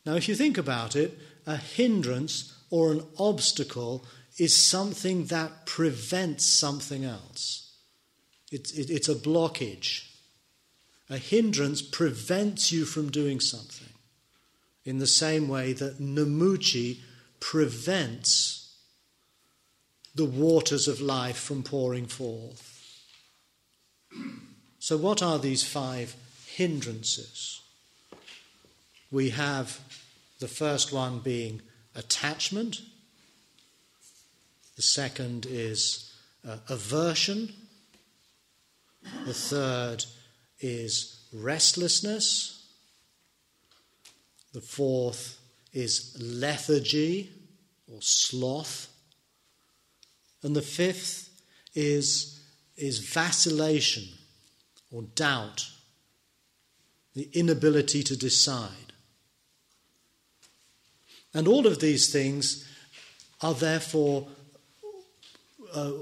Now, 0.08 0.14
if 0.14 0.26
you 0.26 0.34
think 0.34 0.56
about 0.56 0.96
it, 0.96 1.18
a 1.46 1.58
hindrance 1.58 2.54
or 2.70 2.92
an 2.92 3.02
obstacle 3.18 4.06
is 4.38 4.56
something 4.56 5.26
that 5.26 5.66
prevents 5.66 6.46
something 6.46 7.04
else. 7.04 7.76
It's, 8.50 8.72
it, 8.72 8.88
it's 8.88 9.10
a 9.10 9.14
blockage. 9.14 10.08
A 11.10 11.18
hindrance 11.18 11.82
prevents 11.82 12.72
you 12.72 12.86
from 12.86 13.10
doing 13.10 13.38
something, 13.38 13.92
in 14.82 14.96
the 14.96 15.06
same 15.06 15.46
way 15.46 15.74
that 15.74 15.98
Namuchi 16.00 17.00
prevents 17.38 18.78
the 20.14 20.24
waters 20.24 20.88
of 20.88 21.02
life 21.02 21.36
from 21.36 21.62
pouring 21.62 22.06
forth. 22.06 23.04
So, 24.78 24.96
what 24.96 25.22
are 25.22 25.38
these 25.38 25.64
five 25.64 26.16
hindrances? 26.46 27.60
We 29.10 29.30
have 29.30 29.80
the 30.38 30.48
first 30.48 30.92
one 30.92 31.20
being 31.20 31.62
attachment, 31.94 32.80
the 34.76 34.82
second 34.82 35.46
is 35.48 36.12
uh, 36.46 36.58
aversion, 36.68 37.52
the 39.26 39.34
third 39.34 40.04
is 40.60 41.26
restlessness, 41.32 42.66
the 44.52 44.60
fourth 44.60 45.38
is 45.72 46.16
lethargy 46.20 47.30
or 47.92 48.00
sloth, 48.00 48.88
and 50.42 50.54
the 50.54 50.62
fifth 50.62 51.28
is 51.74 52.38
is 52.76 53.00
vacillation 53.00 54.04
or 54.92 55.02
doubt, 55.02 55.68
the 57.14 57.28
inability 57.32 58.02
to 58.04 58.16
decide. 58.16 58.87
And 61.34 61.46
all 61.46 61.66
of 61.66 61.80
these 61.80 62.12
things 62.12 62.68
are 63.42 63.54
therefore 63.54 64.26
uh, 65.74 65.92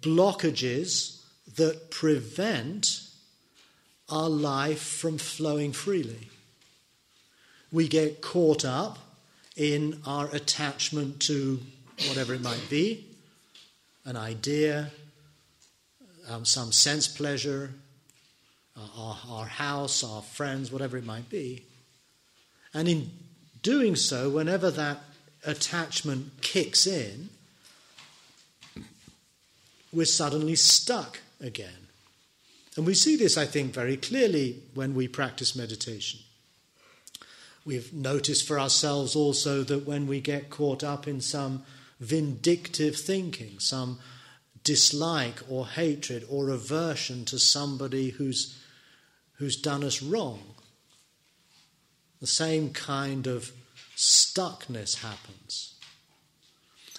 blockages 0.00 1.22
that 1.56 1.90
prevent 1.90 3.02
our 4.08 4.28
life 4.28 4.82
from 4.82 5.18
flowing 5.18 5.72
freely. 5.72 6.28
We 7.70 7.88
get 7.88 8.20
caught 8.20 8.64
up 8.64 8.98
in 9.56 10.00
our 10.06 10.28
attachment 10.34 11.20
to 11.20 11.60
whatever 12.08 12.34
it 12.34 12.42
might 12.42 12.66
be 12.68 13.06
an 14.04 14.16
idea, 14.16 14.90
um, 16.28 16.44
some 16.44 16.72
sense 16.72 17.06
pleasure, 17.06 17.72
uh, 18.76 18.80
our, 18.96 19.18
our 19.28 19.46
house, 19.46 20.02
our 20.02 20.22
friends, 20.22 20.72
whatever 20.72 20.96
it 20.96 21.04
might 21.04 21.28
be. 21.28 21.64
And 22.74 22.88
in 22.88 23.10
doing 23.62 23.96
so, 23.96 24.28
whenever 24.28 24.70
that 24.70 25.00
attachment 25.44 26.40
kicks 26.40 26.86
in, 26.86 27.30
we're 29.92 30.06
suddenly 30.06 30.56
stuck 30.56 31.20
again. 31.40 31.88
And 32.76 32.86
we 32.86 32.94
see 32.94 33.16
this, 33.16 33.36
I 33.36 33.44
think, 33.44 33.74
very 33.74 33.96
clearly 33.96 34.62
when 34.74 34.94
we 34.94 35.06
practice 35.08 35.54
meditation. 35.54 36.20
We've 37.64 37.92
noticed 37.92 38.46
for 38.46 38.58
ourselves 38.58 39.14
also 39.14 39.62
that 39.64 39.86
when 39.86 40.06
we 40.06 40.20
get 40.20 40.50
caught 40.50 40.82
up 40.82 41.06
in 41.06 41.20
some 41.20 41.62
vindictive 42.00 42.96
thinking, 42.96 43.58
some 43.58 43.98
dislike 44.64 45.40
or 45.48 45.66
hatred 45.66 46.24
or 46.28 46.48
aversion 46.48 47.24
to 47.26 47.38
somebody 47.38 48.10
who's, 48.10 48.58
who's 49.34 49.56
done 49.56 49.84
us 49.84 50.02
wrong. 50.02 50.51
The 52.22 52.28
same 52.28 52.70
kind 52.70 53.26
of 53.26 53.50
stuckness 53.96 55.02
happens. 55.02 55.74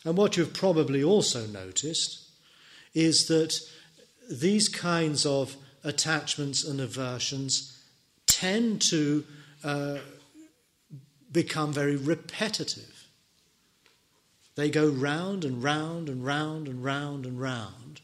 And 0.03 0.17
what 0.17 0.36
you've 0.36 0.53
probably 0.53 1.01
also 1.01 1.47
noticed 1.47 2.29
is 2.93 3.27
that 3.27 3.57
these 4.29 4.67
kinds 4.67 5.25
of 5.25 5.55
attachments 5.81 6.65
and 6.65 6.81
aversions 6.81 7.81
tend 8.27 8.81
to 8.89 9.23
uh, 9.63 9.99
become 11.31 11.71
very 11.71 11.95
repetitive. 11.95 13.07
They 14.55 14.69
go 14.69 14.89
round 14.89 15.45
and 15.45 15.63
round 15.63 16.09
and 16.09 16.25
round 16.25 16.67
and 16.67 16.83
round 16.83 17.25
and 17.25 17.39
round. 17.39 18.01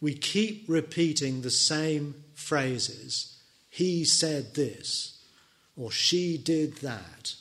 We 0.00 0.14
keep 0.14 0.64
repeating 0.68 1.42
the 1.42 1.50
same 1.50 2.24
phrases. 2.32 3.42
He 3.68 4.06
said 4.06 4.54
this, 4.54 5.13
or 5.76 5.90
she 5.90 6.36
did 6.36 6.76
that, 6.76 7.34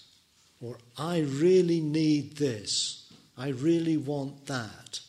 or 0.62 0.78
I 0.98 1.20
really 1.20 1.80
need 1.80 2.38
this, 2.38 3.12
I 3.38 3.50
really 3.50 3.98
want 3.98 4.48
that. 4.48 5.00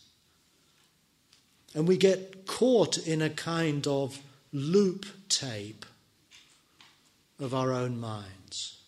And 1.74 1.88
we 1.88 1.96
get 1.96 2.46
caught 2.46 2.98
in 2.98 3.22
a 3.22 3.30
kind 3.30 3.86
of 3.86 4.18
loop 4.52 5.06
tape 5.28 5.84
of 7.40 7.54
our 7.54 7.72
own 7.72 7.98
minds. 7.98 8.80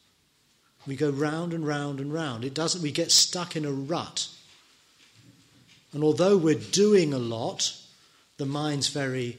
We 0.86 0.94
go 0.94 1.10
round 1.10 1.52
and 1.52 1.66
round 1.66 1.98
and 1.98 2.12
round. 2.12 2.44
It 2.44 2.54
doesn't, 2.54 2.82
we 2.82 2.92
get 2.92 3.10
stuck 3.10 3.56
in 3.56 3.64
a 3.64 3.72
rut. 3.72 4.28
And 5.92 6.04
although 6.04 6.36
we're 6.36 6.54
doing 6.54 7.12
a 7.12 7.18
lot, 7.18 7.76
the 8.36 8.46
mind's 8.46 8.88
very 8.88 9.38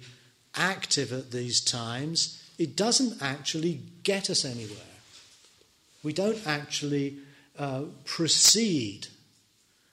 active 0.55 1.13
at 1.13 1.31
these 1.31 1.61
times, 1.61 2.43
it 2.57 2.75
doesn't 2.75 3.21
actually 3.21 3.81
get 4.03 4.29
us 4.29 4.43
anywhere. 4.43 4.86
We 6.03 6.13
don't 6.13 6.45
actually 6.45 7.17
uh, 7.57 7.83
proceed. 8.05 9.07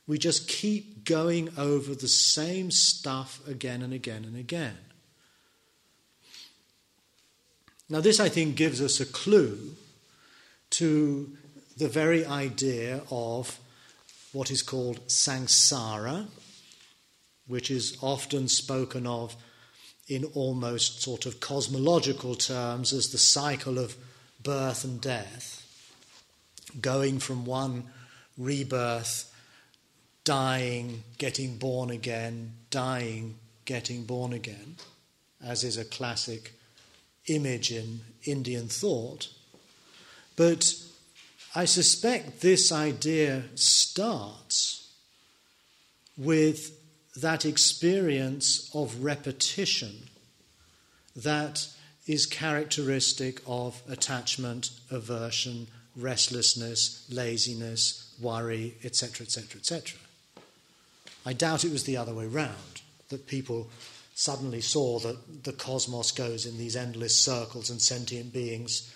We 0.07 0.19
just 0.19 0.49
keep 0.49 1.05
going 1.05 1.51
over 1.57 1.95
the 1.95 2.09
same 2.09 2.71
stuff 2.71 3.41
again 3.49 3.83
and 3.83 3.93
again 3.93 4.25
and 4.25 4.37
again. 4.37 4.77
Now, 7.89 8.01
this 8.01 8.21
I 8.21 8.29
think 8.29 8.57
gives 8.57 8.81
us 8.81 9.01
a 9.01 9.07
clue 9.07 9.77
to 10.71 11.37
the 11.77 11.89
very 11.89 12.25
idea 12.25 13.03
of 13.11 13.59
what 14.33 14.51
is 14.51 14.63
called 14.63 15.07
samsara, 15.07 16.27
which 17.47 17.71
is 17.71 17.97
often 18.01 18.49
spoken 18.49 19.07
of 19.07 19.37
in 20.09 20.25
almost 20.35 21.03
sort 21.03 21.27
of 21.27 21.41
cosmological 21.41 22.35
terms 22.35 22.93
as 22.93 23.11
the 23.11 23.19
cycle 23.19 23.79
of 23.79 23.97
birth 24.43 24.85
and 24.85 25.01
death, 25.01 25.64
going 26.81 27.19
from 27.19 27.45
one 27.45 27.85
rebirth, 28.37 29.33
dying, 30.25 31.03
getting 31.19 31.57
born 31.57 31.91
again, 31.91 32.53
dying, 32.71 33.37
getting 33.65 34.05
born 34.05 34.33
again, 34.33 34.77
as 35.45 35.65
is 35.65 35.77
a 35.77 35.85
classic 35.85 36.53
image 37.27 37.71
in 37.71 38.01
Indian 38.25 38.69
thought. 38.69 39.29
But 40.37 40.75
I 41.55 41.65
suspect 41.65 42.41
this 42.41 42.73
idea 42.73 43.45
starts 43.55 44.93
with 46.17 46.79
that 47.17 47.45
experience 47.45 48.71
of 48.75 49.05
repetition 49.05 50.09
that 51.15 51.69
is 52.07 52.27
characteristic 52.27 53.41
of 53.47 53.81
attachment, 53.89 54.71
aversion, 54.91 55.69
restlessness, 55.97 57.07
laziness, 57.11 58.15
worry, 58.21 58.75
etc., 58.85 59.27
etc., 59.27 59.59
etc. 59.59 59.99
I 61.27 61.33
doubt 61.33 61.65
it 61.65 61.73
was 61.73 61.85
the 61.85 61.97
other 61.97 62.15
way 62.15 62.27
round, 62.27 62.83
that 63.09 63.27
people 63.27 63.71
suddenly 64.15 64.61
saw 64.61 64.99
that 65.01 65.45
the 65.45 65.53
cosmos 65.53 66.13
goes 66.13 66.47
in 66.47 66.59
these 66.59 66.77
endless 66.77 67.19
circles 67.19 67.71
and 67.71 67.81
sentient 67.81 68.33
beings 68.33 68.93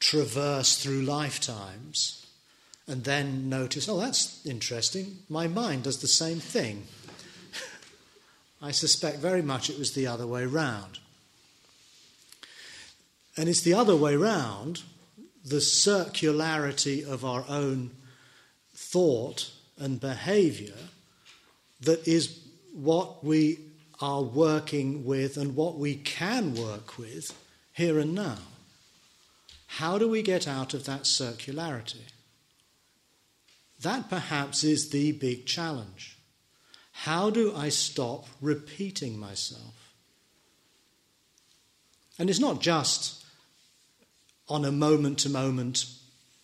traverse 0.00 0.82
through 0.82 1.02
lifetimes 1.02 2.22
and 2.88 3.04
then 3.04 3.48
notice, 3.48 3.88
oh, 3.88 3.98
that's 3.98 4.44
interesting, 4.44 5.18
my 5.28 5.46
mind 5.46 5.84
does 5.84 5.98
the 5.98 6.08
same 6.08 6.40
thing. 6.40 6.86
I 8.62 8.72
suspect 8.72 9.18
very 9.18 9.42
much 9.42 9.70
it 9.70 9.78
was 9.78 9.92
the 9.92 10.06
other 10.06 10.26
way 10.26 10.44
round. 10.44 10.98
And 13.36 13.48
it's 13.48 13.60
the 13.60 13.74
other 13.74 13.96
way 13.96 14.16
round, 14.16 14.82
the 15.44 15.56
circularity 15.56 17.06
of 17.06 17.24
our 17.24 17.44
own 17.48 17.90
thought 18.74 19.50
and 19.78 20.00
behavior, 20.00 20.74
that 21.80 22.06
is 22.06 22.40
what 22.72 23.24
we 23.24 23.58
are 24.00 24.22
working 24.22 25.04
with 25.04 25.36
and 25.36 25.54
what 25.56 25.78
we 25.78 25.96
can 25.96 26.54
work 26.54 26.98
with 26.98 27.36
here 27.72 27.98
and 27.98 28.14
now. 28.14 28.38
How 29.66 29.98
do 29.98 30.08
we 30.08 30.22
get 30.22 30.46
out 30.46 30.74
of 30.74 30.84
that 30.84 31.02
circularity? 31.02 32.10
That 33.80 34.08
perhaps 34.08 34.64
is 34.64 34.90
the 34.90 35.12
big 35.12 35.46
challenge. 35.46 36.18
How 36.92 37.30
do 37.30 37.54
I 37.56 37.68
stop 37.70 38.26
repeating 38.40 39.18
myself? 39.18 39.94
And 42.18 42.28
it's 42.28 42.38
not 42.38 42.60
just 42.60 43.21
on 44.52 44.64
a 44.66 44.70
moment 44.70 45.18
to 45.20 45.30
moment 45.30 45.86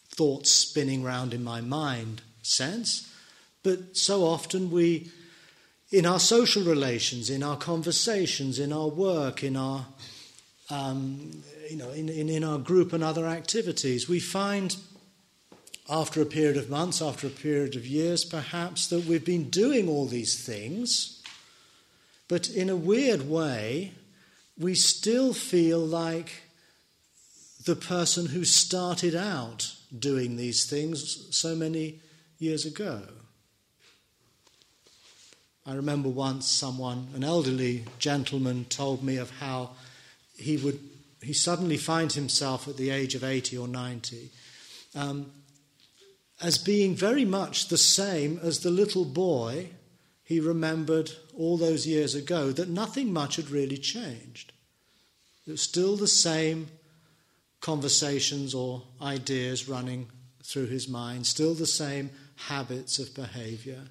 thoughts 0.09 0.51
spinning 0.51 1.03
round 1.03 1.35
in 1.35 1.45
my 1.45 1.61
mind 1.61 2.23
sense, 2.43 3.13
but 3.63 3.97
so 3.97 4.25
often 4.25 4.71
we, 4.71 5.11
in 5.93 6.07
our 6.07 6.19
social 6.19 6.63
relations, 6.63 7.29
in 7.29 7.43
our 7.43 7.57
conversations, 7.57 8.59
in 8.59 8.73
our 8.73 8.89
work, 8.89 9.45
in 9.45 9.57
our 9.57 9.87
um, 10.71 11.43
you 11.71 11.77
know, 11.77 11.91
in, 11.91 12.09
in, 12.09 12.29
in 12.29 12.45
our 12.45 12.59
group 12.59 12.93
and 12.93 13.05
other 13.05 13.27
activities, 13.27 14.09
we 14.09 14.21
find 14.21 14.77
after 15.89 16.21
a 16.21 16.27
period 16.27 16.57
of 16.57 16.69
months, 16.69 17.01
after 17.01 17.27
a 17.27 17.31
period 17.31 17.75
of 17.77 17.87
years 17.87 18.25
perhaps, 18.25 18.89
that 18.89 19.05
we've 19.05 19.25
been 19.25 19.49
doing 19.49 19.89
all 19.89 20.07
these 20.07 20.43
things, 20.45 21.23
but 22.27 22.49
in 22.49 22.69
a 22.69 22.77
weird 22.77 23.29
way, 23.29 23.93
we 24.59 24.75
still 24.75 25.33
feel 25.33 25.79
like 25.79 26.43
the 27.65 27.77
person 27.77 28.27
who 28.27 28.45
started 28.45 29.15
out 29.15 29.75
doing 29.97 30.37
these 30.37 30.65
things 30.65 31.27
so 31.37 31.55
many 31.55 32.01
years 32.39 32.65
ago. 32.65 33.03
I 35.67 35.75
remember 35.75 36.09
once 36.09 36.47
someone, 36.47 37.09
an 37.15 37.25
elderly 37.25 37.85
gentleman, 37.99 38.65
told 38.67 39.03
me 39.03 39.17
of 39.17 39.31
how 39.39 39.71
he 40.37 40.57
would 40.57 40.79
he 41.21 41.33
suddenly 41.33 41.77
finds 41.77 42.15
himself 42.15 42.69
at 42.69 42.77
the 42.77 42.91
age 42.91 43.17
of 43.17 43.25
80 43.25 43.59
or 43.59 43.67
90 43.67 44.31
um, 44.95 45.33
as 46.41 46.59
being 46.59 46.95
very 46.95 47.25
much 47.25 47.69
the 47.69 47.79
same 47.79 48.39
as 48.43 48.61
the 48.61 48.71
little 48.71 49.05
boy 49.05 49.71
he 50.25 50.41
remembered 50.41 51.11
all 51.37 51.57
those 51.57 51.87
years 51.87 52.15
ago, 52.15 52.53
that 52.53 52.69
nothing 52.69 53.13
much 53.13 53.37
had 53.37 53.51
really 53.51 53.79
changed. 53.79 54.53
It 55.47 55.53
was 55.53 55.63
still 55.63 55.97
the 55.97 56.07
same 56.07 56.69
conversations 57.61 58.55
or 58.55 58.83
ideas 59.03 59.69
running 59.69 60.09
through 60.45 60.67
his 60.67 60.89
mind, 60.89 61.27
still 61.27 61.55
the 61.55 61.67
same 61.67 62.11
habits 62.37 62.99
of 62.99 63.15
behavior, 63.15 63.83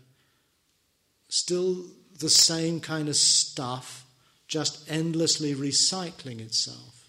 still 1.29 1.85
the 2.19 2.29
same 2.29 2.79
kind 2.79 3.09
of 3.09 3.15
stuff, 3.15 4.05
just 4.47 4.89
endlessly 4.89 5.53
recycling 5.53 6.39
itself. 6.39 7.07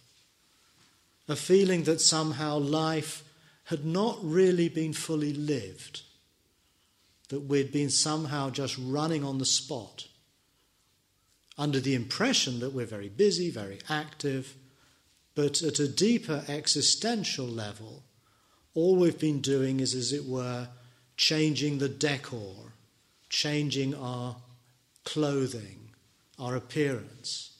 A 1.28 1.36
feeling 1.36 1.84
that 1.84 2.00
somehow 2.00 2.58
life 2.58 3.22
had 3.64 3.84
not 3.84 4.18
really 4.22 4.68
been 4.68 4.92
fully 4.92 5.32
lived, 5.32 6.02
that 7.28 7.40
we'd 7.40 7.70
been 7.70 7.90
somehow 7.90 8.50
just 8.50 8.76
running 8.78 9.22
on 9.22 9.38
the 9.38 9.44
spot, 9.44 10.08
under 11.56 11.80
the 11.80 11.94
impression 11.94 12.60
that 12.60 12.72
we're 12.72 12.86
very 12.86 13.08
busy, 13.08 13.50
very 13.50 13.78
active, 13.88 14.54
but 15.38 15.62
at 15.62 15.78
a 15.78 15.86
deeper 15.86 16.42
existential 16.48 17.46
level, 17.46 18.02
all 18.74 18.96
we've 18.96 19.20
been 19.20 19.40
doing 19.40 19.78
is, 19.78 19.94
as 19.94 20.12
it 20.12 20.24
were, 20.24 20.66
changing 21.16 21.78
the 21.78 21.88
decor, 21.88 22.72
changing 23.28 23.94
our 23.94 24.34
clothing, 25.04 25.90
our 26.40 26.56
appearance, 26.56 27.56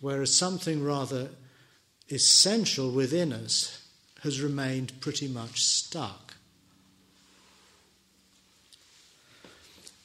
whereas 0.00 0.34
something 0.34 0.82
rather 0.82 1.28
essential 2.10 2.90
within 2.90 3.30
us 3.30 3.86
has 4.22 4.40
remained 4.40 4.98
pretty 5.02 5.28
much 5.28 5.62
stuck. 5.62 6.36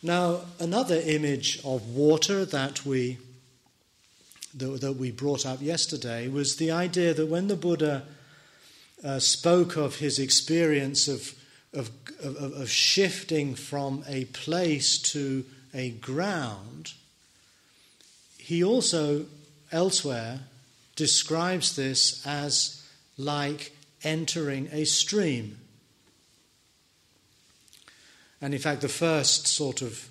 Now, 0.04 0.42
another 0.60 1.00
image 1.06 1.62
of 1.64 1.88
water 1.88 2.44
that 2.44 2.86
we, 2.86 3.18
that, 4.58 4.82
that 4.82 4.94
we 4.94 5.12
brought 5.12 5.46
up 5.46 5.62
yesterday 5.62 6.28
was 6.28 6.56
the 6.56 6.72
idea 6.72 7.14
that 7.14 7.28
when 7.28 7.48
the 7.48 7.56
Buddha 7.56 8.04
uh, 9.04 9.20
spoke 9.20 9.76
of 9.78 9.98
his 9.98 10.20
experience 10.20 11.08
of, 11.08 11.34
of, 11.74 11.92
of, 12.24 12.54
of 12.54 12.70
shifting 12.70 13.56
from 13.56 14.04
a 14.08 14.26
place 14.26 14.98
to 14.98 15.46
a 15.74 15.92
ground, 15.92 16.94
he 18.38 18.64
also 18.64 19.26
elsewhere 19.72 20.40
describes 20.96 21.76
this 21.76 22.26
as 22.26 22.84
like 23.18 23.76
entering 24.04 24.70
a 24.72 24.86
stream. 24.86 25.58
And 28.42 28.54
in 28.54 28.60
fact, 28.60 28.82
the 28.82 28.90
first 28.90 29.48
sort 29.48 29.82
of 29.82 30.10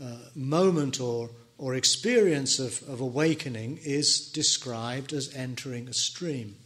uh, 0.00 0.16
moment 0.34 1.00
or, 1.00 1.30
or 1.58 1.74
experience 1.74 2.58
of, 2.58 2.88
of 2.88 3.00
awakening 3.00 3.80
is 3.82 4.30
described 4.30 5.12
as 5.12 5.34
entering 5.34 5.88
a 5.88 5.92
stream. 5.92 6.56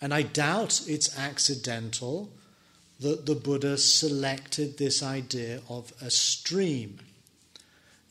And 0.00 0.12
I 0.12 0.22
doubt 0.22 0.82
it's 0.86 1.18
accidental 1.18 2.30
that 3.00 3.26
the 3.26 3.34
Buddha 3.34 3.78
selected 3.78 4.78
this 4.78 5.02
idea 5.02 5.60
of 5.68 5.92
a 6.00 6.10
stream. 6.10 6.98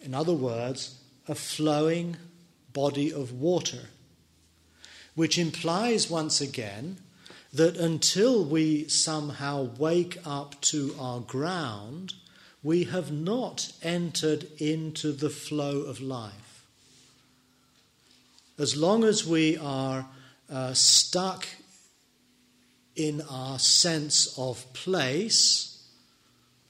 In 0.02 0.14
other 0.14 0.34
words, 0.34 0.96
a 1.28 1.36
flowing 1.36 2.18
body 2.74 3.14
of 3.14 3.32
water 3.32 3.90
which 5.16 5.38
implies 5.38 6.10
once 6.10 6.42
again 6.42 6.98
that 7.54 7.76
until 7.76 8.46
we 8.46 8.88
somehow 8.88 9.64
wake 9.78 10.18
up 10.26 10.60
to 10.62 10.96
our 10.98 11.20
ground, 11.20 12.14
we 12.63 12.84
have 12.86 13.12
not 13.12 13.71
entered 13.82 14.47
into 14.58 15.12
the 15.12 15.30
flow 15.30 15.82
of 15.82 16.00
life. 16.00 16.65
As 18.60 18.76
long 18.76 19.04
as 19.04 19.26
we 19.26 19.58
are 19.58 20.06
uh, 20.50 20.74
stuck 20.74 21.47
in 22.95 23.21
our 23.30 23.58
sense 23.58 24.38
of 24.38 24.71
place, 24.74 25.88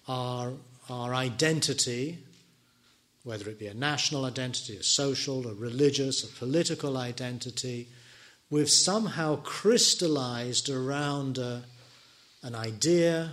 our, 0.07 0.53
our 0.89 1.13
identity, 1.13 2.19
whether 3.23 3.49
it 3.49 3.59
be 3.59 3.67
a 3.67 3.73
national 3.73 4.25
identity, 4.25 4.77
a 4.77 4.83
social, 4.83 5.45
a 5.47 5.53
religious, 5.53 6.23
a 6.23 6.27
political 6.27 6.95
identity, 6.95 7.89
we've 8.49 8.69
somehow 8.69 9.35
crystallized 9.37 10.69
around 10.69 11.37
a, 11.37 11.63
an 12.43 12.55
idea 12.55 13.31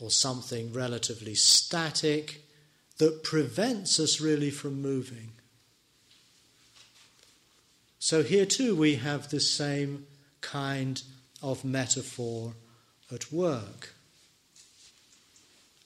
or 0.00 0.10
something 0.10 0.72
relatively 0.72 1.34
static 1.34 2.42
that 2.98 3.22
prevents 3.22 3.98
us 3.98 4.20
really 4.20 4.50
from 4.50 4.80
moving. 4.80 5.30
So 7.98 8.22
here 8.22 8.46
too 8.46 8.74
we 8.74 8.96
have 8.96 9.28
the 9.28 9.40
same 9.40 10.06
kind 10.40 11.02
of 11.42 11.64
metaphor 11.64 12.54
at 13.12 13.32
work. 13.32 13.94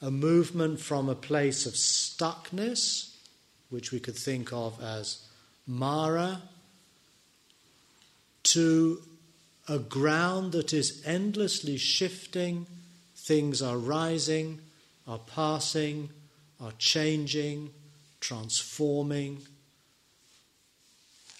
A 0.00 0.10
movement 0.10 0.80
from 0.80 1.08
a 1.08 1.14
place 1.14 1.66
of 1.66 1.74
stuckness, 1.74 3.16
which 3.70 3.90
we 3.90 4.00
could 4.00 4.16
think 4.16 4.52
of 4.52 4.82
as 4.82 5.26
Mara, 5.66 6.42
to 8.44 9.02
a 9.68 9.78
ground 9.78 10.52
that 10.52 10.72
is 10.72 11.02
endlessly 11.06 11.78
shifting, 11.78 12.66
things 13.24 13.62
are 13.62 13.78
rising, 13.78 14.60
are 15.08 15.18
passing, 15.18 16.10
are 16.60 16.72
changing, 16.78 17.70
transforming. 18.20 19.40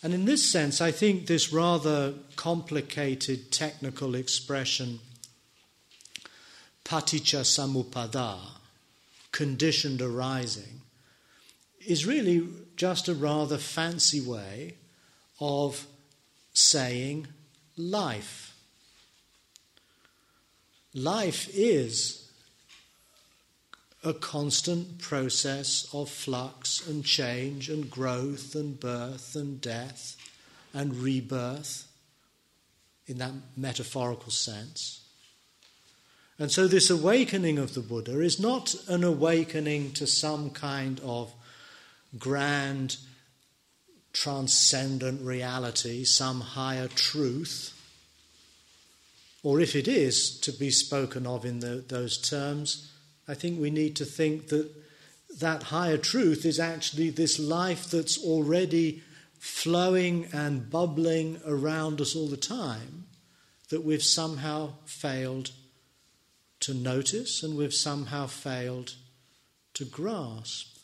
And 0.03 0.15
in 0.15 0.25
this 0.25 0.51
sense, 0.51 0.81
I 0.81 0.91
think 0.91 1.27
this 1.27 1.53
rather 1.53 2.15
complicated 2.37 3.53
technical 3.53 4.15
expression, 4.15 5.01
paticca 6.85 7.43
samuppada, 7.45 8.39
conditioned 9.31 10.01
arising, 10.01 10.81
is 11.87 12.07
really 12.07 12.49
just 12.77 13.09
a 13.09 13.15
rather 13.15 13.59
fancy 13.59 14.23
way 14.23 14.75
of 15.39 15.87
saying 16.55 17.27
life. 17.77 18.44
Life 20.95 21.51
is 21.53 22.31
a 24.05 24.15
constant 24.15 24.99
process 24.99 25.89
of 25.93 26.09
flux 26.09 26.87
and 26.87 27.05
change 27.05 27.69
and 27.69 27.91
growth 27.91 28.55
and 28.55 28.79
birth 28.79 29.35
and 29.35 29.61
death 29.61 30.17
and 30.73 30.95
rebirth 30.95 31.91
in 33.07 33.19
that 33.19 33.33
metaphorical 33.57 34.31
sense. 34.31 35.01
And 36.39 36.51
so, 36.51 36.67
this 36.67 36.91
awakening 36.91 37.59
of 37.59 37.75
the 37.75 37.81
Buddha 37.81 38.21
is 38.21 38.41
not 38.41 38.75
an 38.89 39.05
awakening 39.05 39.93
to 39.93 40.07
some 40.07 40.51
kind 40.51 41.01
of 41.05 41.33
grand, 42.19 42.97
transcendent 44.13 45.23
reality, 45.23 46.05
some 46.05 46.41
higher 46.41 46.89
truth. 46.89 47.73
Or 49.45 49.61
if 49.61 49.77
it 49.77 49.87
is 49.87 50.41
to 50.41 50.53
be 50.53 50.71
spoken 50.71 51.27
of 51.27 51.45
in 51.45 51.61
the, 51.61 51.85
those 51.87 52.17
terms, 52.17 52.91
I 53.29 53.35
think 53.35 53.61
we 53.61 53.71
need 53.71 53.95
to 53.97 54.07
think 54.07 54.49
that 54.49 54.71
that 55.39 55.65
higher 55.65 55.99
truth 55.99 56.47
is 56.47 56.59
actually 56.59 57.11
this 57.11 57.39
life 57.39 57.91
that's 57.91 58.19
already 58.25 59.03
flowing 59.39 60.29
and 60.33 60.71
bubbling 60.71 61.41
around 61.47 62.01
us 62.01 62.17
all 62.17 62.27
the 62.27 62.39
time 62.39 63.05
that 63.69 63.85
we've 63.85 64.03
somehow 64.03 64.71
failed 64.87 65.51
to 66.61 66.73
notice 66.73 67.43
and 67.43 67.55
we've 67.55 67.75
somehow 67.75 68.27
failed 68.27 68.95
to 69.75 69.85
grasp. 69.85 70.79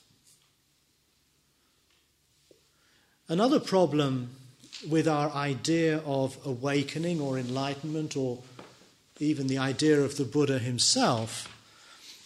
Another 3.26 3.60
problem 3.60 4.36
with 4.88 5.06
our 5.06 5.30
idea 5.30 5.98
of 6.06 6.38
awakening 6.44 7.20
or 7.20 7.38
enlightenment, 7.38 8.16
or 8.16 8.38
even 9.20 9.46
the 9.46 9.58
idea 9.58 10.00
of 10.00 10.16
the 10.16 10.24
Buddha 10.24 10.58
himself, 10.58 11.48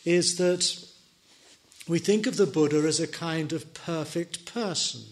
is 0.04 0.36
that 0.36 0.84
we 1.86 1.98
think 1.98 2.26
of 2.26 2.36
the 2.36 2.46
Buddha 2.46 2.78
as 2.86 3.00
a 3.00 3.06
kind 3.06 3.52
of 3.52 3.74
perfect 3.74 4.46
person. 4.46 5.02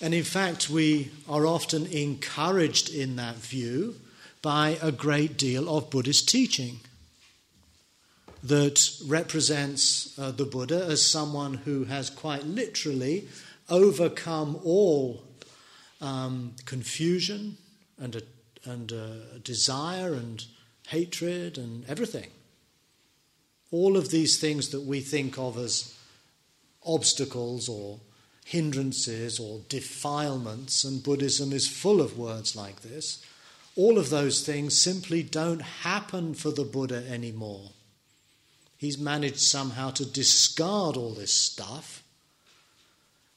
And 0.00 0.14
in 0.14 0.24
fact, 0.24 0.68
we 0.68 1.12
are 1.28 1.46
often 1.46 1.86
encouraged 1.86 2.92
in 2.92 3.16
that 3.16 3.36
view 3.36 3.94
by 4.40 4.78
a 4.82 4.90
great 4.90 5.36
deal 5.36 5.68
of 5.68 5.90
Buddhist 5.90 6.28
teaching 6.28 6.80
that 8.42 8.90
represents 9.06 10.18
uh, 10.18 10.32
the 10.32 10.44
Buddha 10.44 10.86
as 10.90 11.04
someone 11.04 11.54
who 11.54 11.84
has 11.84 12.10
quite 12.10 12.44
literally 12.44 13.28
overcome 13.68 14.58
all 14.64 15.22
um, 16.00 16.52
confusion 16.66 17.56
and, 18.00 18.20
and 18.64 18.92
a 18.92 19.38
desire 19.42 20.14
and 20.14 20.44
hatred 20.88 21.58
and 21.58 21.84
everything. 21.88 22.30
All 23.70 23.96
of 23.96 24.10
these 24.10 24.38
things 24.38 24.68
that 24.68 24.82
we 24.82 25.00
think 25.00 25.38
of 25.38 25.56
as 25.56 25.94
obstacles 26.84 27.68
or 27.68 28.00
hindrances 28.44 29.38
or 29.38 29.60
defilements, 29.68 30.84
and 30.84 31.02
Buddhism 31.02 31.52
is 31.52 31.68
full 31.68 32.00
of 32.00 32.18
words 32.18 32.56
like 32.56 32.82
this, 32.82 33.24
all 33.76 33.98
of 33.98 34.10
those 34.10 34.44
things 34.44 34.76
simply 34.76 35.22
don't 35.22 35.62
happen 35.62 36.34
for 36.34 36.50
the 36.50 36.64
Buddha 36.64 37.04
anymore. 37.08 37.70
He's 38.76 38.98
managed 38.98 39.40
somehow 39.40 39.90
to 39.92 40.04
discard 40.04 40.96
all 40.96 41.14
this 41.14 41.32
stuff 41.32 42.02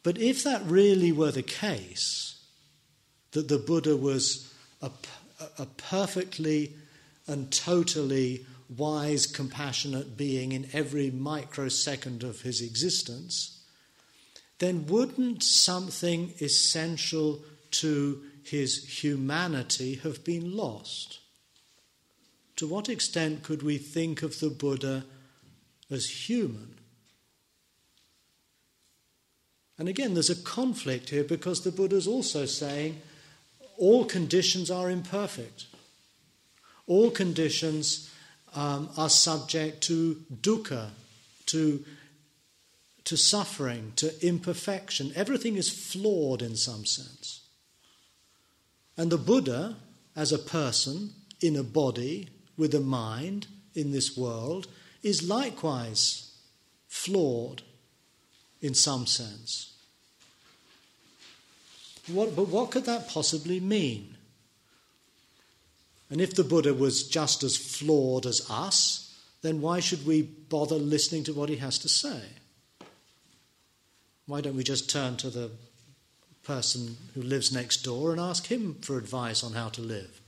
but 0.06 0.20
if 0.20 0.44
that 0.44 0.62
really 0.68 1.12
were 1.12 1.32
the 1.32 1.42
case, 1.42 2.36
that 3.32 3.48
the 3.48 3.58
Buddha 3.58 3.98
was 3.98 4.54
a, 4.82 4.92
a 5.58 5.66
perfectly 5.66 6.74
and 7.28 7.52
totally 7.52 8.46
wise, 8.70 9.28
compassionate 9.28 10.18
being 10.18 10.52
in 10.52 10.68
every 10.74 11.12
microsecond 11.12 12.24
of 12.24 12.42
his 12.42 12.62
existence, 12.62 13.64
then 14.60 14.88
wouldn't 14.88 15.44
something 15.44 16.34
essential 16.40 17.44
to 17.72 18.22
his 18.44 19.02
humanity 19.04 19.96
have 19.96 20.24
been 20.24 20.56
lost? 20.56 21.20
To 22.58 22.68
what 22.68 22.90
extent 22.90 23.44
could 23.44 23.64
we 23.64 23.78
think 23.78 24.24
of 24.24 24.40
the 24.40 24.50
Buddha 24.50 25.06
as 25.92 26.30
human? 26.30 26.76
And 29.78 29.90
again, 29.90 30.14
there's 30.14 30.30
a 30.30 30.42
conflict 30.42 31.10
here 31.10 31.26
because 31.26 31.62
the 31.62 31.72
Buddha 31.72 31.98
is 31.98 32.08
also 32.08 32.46
saying 32.46 33.02
all 33.78 34.06
conditions 34.06 34.72
are 34.72 34.90
imperfect. 34.90 35.66
All 36.88 37.12
conditions 37.12 38.12
um, 38.56 38.90
are 38.98 39.10
subject 39.10 39.82
to 39.84 40.24
dukkha, 40.42 40.90
to, 41.48 41.84
to 43.04 43.18
suffering, 43.18 43.94
to 43.98 44.26
imperfection. 44.26 45.12
Everything 45.16 45.56
is 45.56 45.70
flawed 45.70 46.42
in 46.42 46.56
some 46.56 46.86
sense. 46.86 47.42
And 48.98 49.12
the 49.12 49.18
Buddha, 49.18 49.76
as 50.16 50.32
a 50.32 50.40
person 50.40 51.12
in 51.42 51.56
a 51.56 51.64
body 51.64 52.30
with 52.58 52.74
a 52.74 52.80
mind 52.80 53.48
in 53.74 53.92
this 53.92 54.16
world, 54.16 54.68
is 55.04 55.28
likewise 55.28 56.38
flawed 56.88 57.62
in 58.62 58.74
some 58.74 59.06
sense. 59.06 59.75
What, 62.08 62.36
but 62.36 62.48
what 62.50 62.72
could 62.72 62.86
that 62.86 63.10
possibly 63.10 63.60
mean? 63.60 64.16
And 66.10 66.22
if 66.22 66.36
the 66.36 66.44
Buddha 66.44 66.74
was 66.74 67.08
just 67.08 67.44
as 67.44 67.58
flawed 67.58 68.26
as 68.26 68.48
us, 68.50 69.16
then 69.42 69.62
why 69.62 69.80
should 69.80 70.06
we 70.06 70.22
bother 70.22 70.76
listening 70.76 71.24
to 71.24 71.34
what 71.34 71.50
he 71.50 71.58
has 71.58 71.80
to 71.80 71.90
say? 71.90 72.22
Why 74.28 74.42
don't 74.42 74.56
we 74.56 74.64
just 74.64 74.90
turn 74.90 75.18
to 75.18 75.30
the 75.30 75.52
person 76.44 76.98
who 77.14 77.22
lives 77.22 77.52
next 77.52 77.78
door 77.78 78.12
and 78.12 78.22
ask 78.22 78.48
him 78.48 78.76
for 78.82 78.98
advice 78.98 79.44
on 79.44 79.54
how 79.54 79.70
to 79.70 79.82
live? 79.82 80.22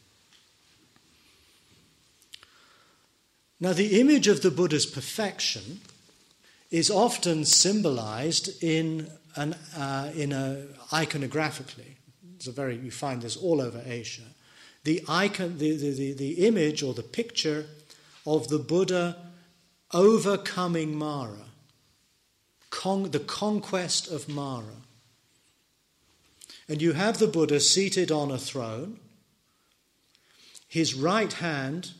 Now, 3.59 3.73
the 3.73 3.99
image 3.99 4.27
of 4.27 4.41
the 4.43 4.51
Buddha's 4.51 4.85
perfection 4.85 5.81
is 6.69 6.91
often 6.91 7.43
symbolized 7.43 8.63
in 8.63 9.09
an 9.37 9.53
uh, 9.75 10.11
in 10.15 10.31
a 10.31 10.65
iconographically. 10.89 11.95
It's 12.35 12.47
a 12.47 12.51
very 12.51 12.75
you 12.75 12.91
find 12.91 13.21
this 13.21 13.37
all 13.37 13.61
over 13.61 13.81
Asia. 13.85 14.23
The 14.83 15.03
icon, 15.07 15.57
the, 15.57 15.75
the, 15.75 15.91
the, 15.91 16.13
the 16.13 16.47
image 16.47 16.83
or 16.83 16.93
the 16.93 17.03
picture 17.03 17.65
of 18.25 18.47
the 18.47 18.59
Buddha 18.59 19.17
overcoming 19.93 20.97
Mara, 20.97 21.49
con- 22.69 23.11
the 23.11 23.19
conquest 23.19 24.09
of 24.09 24.29
Mara. 24.29 24.83
And 26.69 26.81
you 26.81 26.93
have 26.93 27.17
the 27.17 27.27
Buddha 27.27 27.59
seated 27.59 28.11
on 28.11 28.31
a 28.31 28.37
throne. 28.37 28.99
His 30.67 30.93
right 30.93 31.33
hand 31.33 31.91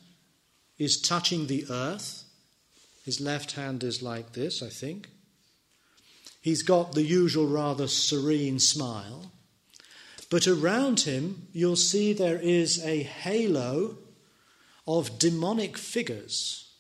is 0.78 1.02
touching 1.02 1.48
the 1.48 1.66
earth 1.70 2.26
his 3.08 3.22
left 3.22 3.54
hand 3.54 3.86
is 3.86 4.04
like 4.04 4.34
this, 4.34 4.62
I 4.62 4.68
think. 4.68 5.08
He's 6.48 6.64
got 6.64 6.94
the 6.94 7.04
usual 7.04 7.46
rather 7.46 7.90
serene 7.90 8.60
smile. 8.60 9.34
But 10.30 10.48
around 10.48 11.02
him, 11.02 11.50
you'll 11.52 11.76
see 11.76 12.14
there 12.14 12.40
is 12.40 12.82
a 12.86 13.04
halo 13.04 13.98
of 14.88 15.20
demonic 15.20 15.78
figures. 15.78 16.72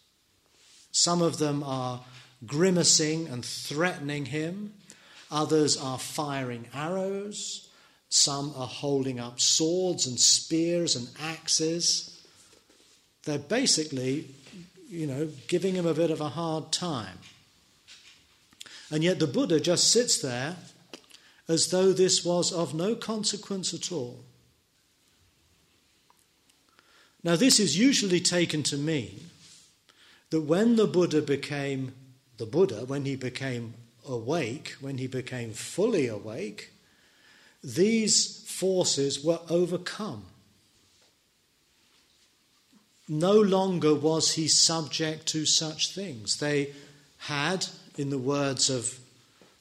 Some 0.93 1.21
of 1.21 1.37
them 1.37 1.63
are 1.63 1.99
grimacing 2.45 3.27
and 3.27 3.43
threatening 3.43 4.27
him, 4.27 4.73
others 5.29 5.75
are 5.75 5.99
firing 5.99 6.69
arrows, 6.73 7.67
some 8.07 8.53
are 8.55 8.67
holding 8.67 9.19
up 9.19 9.41
swords 9.41 10.07
and 10.07 10.17
spears 10.17 10.95
and 10.95 11.09
axes. 11.21 12.25
They're 13.25 13.37
basically 13.37 14.33
you 14.87 15.07
know, 15.07 15.27
giving 15.49 15.75
him 15.75 15.85
a 15.85 15.93
bit 15.93 16.09
of 16.09 16.21
a 16.21 16.29
hard 16.29 16.71
time. 16.71 17.17
And 18.89 19.03
yet 19.03 19.19
the 19.19 19.27
Buddha 19.27 19.59
just 19.59 19.91
sits 19.91 20.17
there 20.17 20.55
as 21.47 21.67
though 21.67 21.91
this 21.91 22.23
was 22.23 22.51
of 22.51 22.73
no 22.73 22.95
consequence 22.95 23.73
at 23.73 23.91
all. 23.91 24.23
Now, 27.23 27.35
this 27.35 27.59
is 27.59 27.77
usually 27.77 28.21
taken 28.21 28.63
to 28.63 28.77
mean 28.77 29.29
that 30.29 30.41
when 30.41 30.75
the 30.75 30.87
Buddha 30.87 31.21
became 31.21 31.93
the 32.37 32.45
Buddha, 32.45 32.85
when 32.85 33.05
he 33.05 33.15
became 33.15 33.73
awake, 34.07 34.75
when 34.79 34.97
he 34.97 35.07
became 35.07 35.51
fully 35.51 36.07
awake, 36.07 36.71
these 37.63 38.43
forces 38.47 39.23
were 39.23 39.39
overcome. 39.49 40.25
No 43.09 43.33
longer 43.33 43.95
was 43.95 44.33
he 44.33 44.47
subject 44.47 45.25
to 45.27 45.45
such 45.45 45.93
things. 45.93 46.37
They 46.37 46.73
had, 47.17 47.67
in 47.97 48.09
the 48.09 48.17
words 48.17 48.69
of 48.69 48.99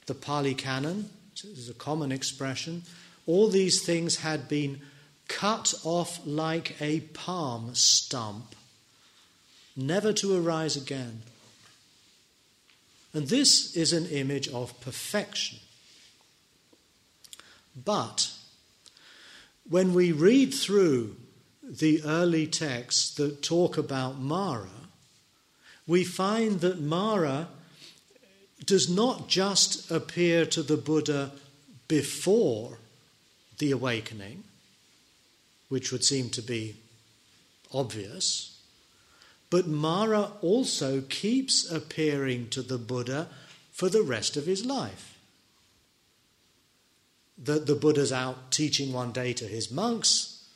the 0.07 0.15
Pali 0.15 0.55
Canon, 0.55 1.11
this 1.35 1.59
is 1.59 1.69
a 1.69 1.75
common 1.75 2.13
expression, 2.13 2.83
all 3.27 3.49
these 3.49 3.83
things 3.85 4.17
had 4.17 4.49
been 4.49 4.81
cut 5.29 5.75
off 5.85 6.21
like 6.25 6.81
a 6.81 7.01
palm 7.01 7.75
stump, 7.75 8.55
never 9.77 10.13
to 10.13 10.37
arise 10.37 10.77
again. 10.77 11.23
And 13.13 13.29
this 13.29 13.77
is 13.77 13.93
an 13.93 14.07
image 14.07 14.49
of 14.49 14.79
perfection. 14.81 15.59
But 17.85 18.31
when 19.69 19.95
we 19.95 20.13
read 20.13 20.55
through 20.55 21.17
the 21.63 22.03
early 22.05 22.47
texts 22.47 23.15
that 23.17 23.43
talk 23.43 23.77
about 23.77 24.21
Mara, 24.21 24.69
we 25.87 26.05
find 26.05 26.61
that 26.61 26.81
Mara 26.81 27.49
does 28.65 28.89
not 28.89 29.29
just 29.29 29.91
appear 29.91 30.47
to 30.47 30.63
the 30.63 30.77
Buddha 30.77 31.33
before 31.89 32.79
the 33.59 33.71
awakening, 33.71 34.45
which 35.69 35.93
would 35.93 36.05
seem 36.05 36.31
to 36.31 36.43
be 36.43 36.77
obvious, 37.73 38.59
but 39.51 39.67
Mara 39.67 40.33
also 40.43 41.01
keeps 41.03 41.71
appearing 41.71 42.49
to 42.51 42.63
the 42.63 42.79
Buddha 42.79 43.29
for 43.73 43.89
the 43.89 44.03
rest 44.03 44.37
of 44.37 44.47
his 44.47 44.65
life. 44.65 45.19
The, 47.39 47.59
the 47.61 47.75
Buddha's 47.75 48.13
out 48.13 48.51
teaching 48.51 48.93
one 48.93 49.13
day 49.13 49.33
to 49.35 49.45
his 49.45 49.71
monks, 49.71 50.49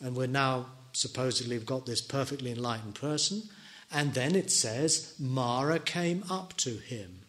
and 0.00 0.14
we're 0.14 0.26
now 0.26 0.66
supposedly 0.92 1.56
we've 1.56 1.66
got 1.66 1.86
this 1.86 2.02
perfectly 2.02 2.52
enlightened 2.52 2.94
person, 2.94 3.42
and 3.92 4.14
then 4.14 4.34
it 4.34 4.50
says 4.50 5.14
Mara 5.18 5.78
came 5.78 6.24
up 6.30 6.56
to 6.58 6.76
him. 6.76 7.20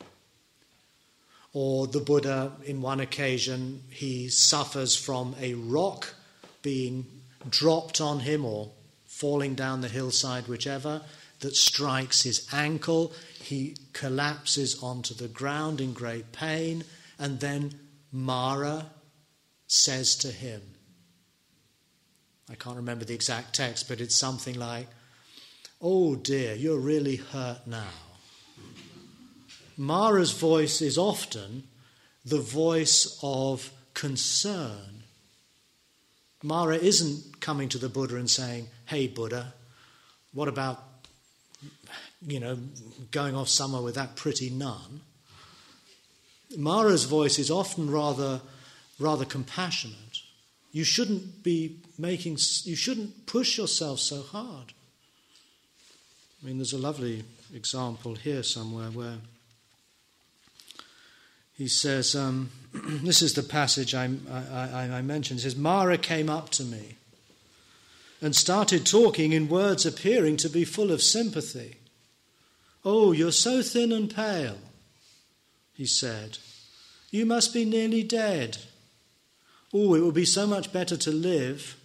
Or 1.51 1.85
the 1.85 1.99
Buddha, 1.99 2.53
in 2.65 2.81
one 2.81 2.99
occasion, 2.99 3.83
he 3.89 4.29
suffers 4.29 4.95
from 4.95 5.35
a 5.39 5.53
rock 5.53 6.15
being 6.61 7.05
dropped 7.49 8.01
on 8.01 8.21
him 8.21 8.43
or 8.45 8.71
falling 9.05 9.53
down 9.53 9.81
the 9.81 9.89
hillside, 9.89 10.47
whichever, 10.47 11.01
that 11.41 11.55
strikes 11.55 12.23
his 12.23 12.47
ankle. 12.51 13.13
He 13.39 13.75
collapses 13.91 14.81
onto 14.81 15.13
the 15.13 15.27
ground 15.27 15.79
in 15.79 15.93
great 15.93 16.31
pain, 16.31 16.83
and 17.19 17.39
then 17.39 17.79
Mara 18.11 18.87
says 19.67 20.15
to 20.17 20.29
him, 20.29 20.61
I 22.49 22.55
can't 22.55 22.77
remember 22.77 23.05
the 23.05 23.13
exact 23.13 23.53
text, 23.53 23.87
but 23.87 24.01
it's 24.01 24.15
something 24.15 24.57
like, 24.57 24.87
Oh 25.83 26.15
dear, 26.15 26.55
you're 26.55 26.79
really 26.79 27.17
hurt 27.17 27.67
now. 27.67 27.91
Mara's 29.77 30.31
voice 30.31 30.81
is 30.81 30.97
often 30.97 31.63
the 32.23 32.39
voice 32.39 33.19
of 33.21 33.69
concern 33.93 34.93
Mara 36.43 36.75
isn't 36.75 37.39
coming 37.39 37.69
to 37.69 37.77
the 37.77 37.87
Buddha 37.87 38.17
and 38.17 38.29
saying, 38.29 38.67
Hey, 38.85 39.07
Buddha, 39.07 39.53
what 40.33 40.49
about, 40.49 40.83
you 42.27 42.39
know, 42.41 42.57
going 43.11 43.33
off 43.33 43.47
somewhere 43.47 43.81
with 43.81 43.95
that 43.95 44.17
pretty 44.17 44.49
nun? 44.49 45.01
Mara's 46.57 47.05
voice 47.05 47.39
is 47.39 47.49
often 47.49 47.89
rather, 47.89 48.41
rather 48.99 49.23
compassionate. 49.23 50.19
You 50.73 50.83
shouldn't 50.83 51.43
be 51.43 51.77
making, 51.97 52.37
you 52.63 52.75
shouldn't 52.75 53.25
push 53.25 53.57
yourself 53.57 53.99
so 53.99 54.21
hard. 54.21 54.73
I 56.43 56.47
mean, 56.47 56.57
there's 56.57 56.73
a 56.73 56.77
lovely 56.77 57.23
example 57.53 58.15
here 58.15 58.43
somewhere 58.43 58.89
where 58.89 59.15
he 61.57 61.69
says, 61.69 62.15
um, 62.15 62.49
this 62.73 63.21
is 63.21 63.33
the 63.33 63.43
passage 63.43 63.95
I, 63.95 64.09
I, 64.29 64.89
I 64.91 65.01
mentioned. 65.01 65.39
He 65.39 65.43
says, 65.43 65.55
Mara 65.55 65.97
came 65.97 66.29
up 66.29 66.49
to 66.51 66.63
me 66.63 66.97
and 68.21 68.35
started 68.35 68.85
talking 68.85 69.31
in 69.31 69.47
words 69.47 69.85
appearing 69.85 70.35
to 70.37 70.49
be 70.49 70.65
full 70.65 70.91
of 70.91 71.01
sympathy. 71.01 71.77
Oh, 72.83 73.13
you're 73.13 73.31
so 73.31 73.61
thin 73.61 73.93
and 73.93 74.13
pale, 74.13 74.57
he 75.73 75.85
said. 75.85 76.39
You 77.09 77.25
must 77.25 77.53
be 77.53 77.63
nearly 77.63 78.03
dead. 78.03 78.57
Oh, 79.73 79.93
it 79.93 80.01
would 80.01 80.13
be 80.13 80.25
so 80.25 80.45
much 80.45 80.73
better 80.73 80.97
to 80.97 81.11
live. 81.11 81.77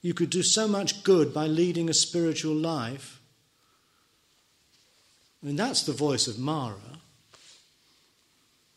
You 0.00 0.14
could 0.14 0.30
do 0.30 0.44
so 0.44 0.68
much 0.68 1.02
good 1.02 1.34
by 1.34 1.48
leading 1.48 1.90
a 1.90 1.94
spiritual 1.94 2.54
life. 2.54 3.20
I 5.44 5.48
mean, 5.48 5.56
that's 5.56 5.82
the 5.82 5.92
voice 5.92 6.26
of 6.26 6.38
Mara. 6.38 6.78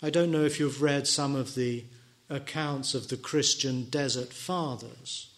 I 0.04 0.10
don't 0.10 0.32
know 0.32 0.44
if 0.44 0.60
you've 0.60 0.82
read 0.82 1.08
some 1.08 1.34
of 1.34 1.56
the 1.56 1.86
accounts 2.30 2.94
of 2.94 3.08
the 3.08 3.16
Christian 3.16 3.86
desert 3.86 4.34
fathers, 4.34 5.34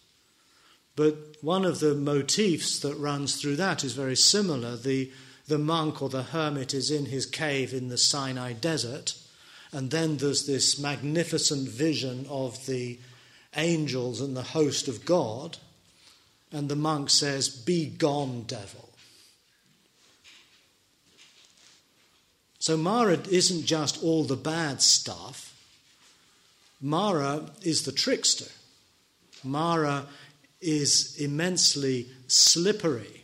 but 0.96 1.38
one 1.42 1.66
of 1.66 1.82
the 1.82 1.94
motifs 1.94 2.80
that 2.80 2.96
runs 2.96 3.36
through 3.40 3.58
that 3.58 3.84
is 3.84 3.94
very 3.94 4.16
similar. 4.16 4.76
The, 4.76 5.12
the 5.48 5.60
monk 5.60 6.02
or 6.02 6.10
the 6.10 6.24
hermit 6.24 6.74
is 6.74 6.90
in 6.90 7.06
his 7.06 7.28
cave 7.28 7.76
in 7.76 7.90
the 7.90 7.98
Sinai 7.98 8.54
desert, 8.54 9.14
and 9.72 9.92
then 9.92 10.18
there's 10.18 10.48
this 10.48 10.80
magnificent 10.80 11.70
vision 11.70 12.26
of 12.28 12.66
the 12.66 13.00
angels 13.56 14.20
and 14.20 14.36
the 14.36 14.42
host 14.42 14.88
of 14.88 15.06
God, 15.06 15.60
and 16.52 16.70
the 16.70 16.76
monk 16.76 17.12
says, 17.12 17.50
Be 17.50 17.86
gone, 17.86 18.46
devil. 18.48 18.89
So 22.60 22.76
Mara 22.76 23.18
isn't 23.32 23.66
just 23.66 24.04
all 24.04 24.26
the 24.26 24.36
bad 24.36 24.82
stuff. 24.82 25.56
Mara 26.82 27.50
is 27.62 27.84
the 27.84 27.92
trickster. 27.92 28.52
Mara 29.44 30.06
is 30.62 31.16
immensely 31.20 32.08
slippery. 32.28 33.24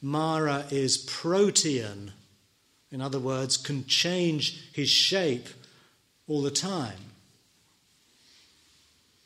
Mara 0.00 0.64
is 0.70 0.96
protean. 0.96 2.12
In 2.90 3.00
other 3.00 3.18
words, 3.18 3.56
can 3.56 3.86
change 3.86 4.72
his 4.72 4.88
shape 4.88 5.48
all 6.26 6.42
the 6.42 6.50
time. 6.50 6.98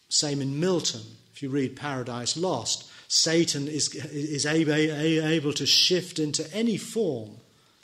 Same 0.08 0.40
in 0.40 0.58
Milton. 0.58 1.02
If 1.32 1.42
you 1.42 1.50
read 1.50 1.76
Paradise 1.76 2.36
Lost, 2.36 2.90
Satan 3.08 3.68
is, 3.68 3.94
is 3.94 4.46
able, 4.46 4.72
able 4.72 5.52
to 5.52 5.66
shift 5.66 6.18
into 6.18 6.52
any 6.54 6.76
form 6.76 7.36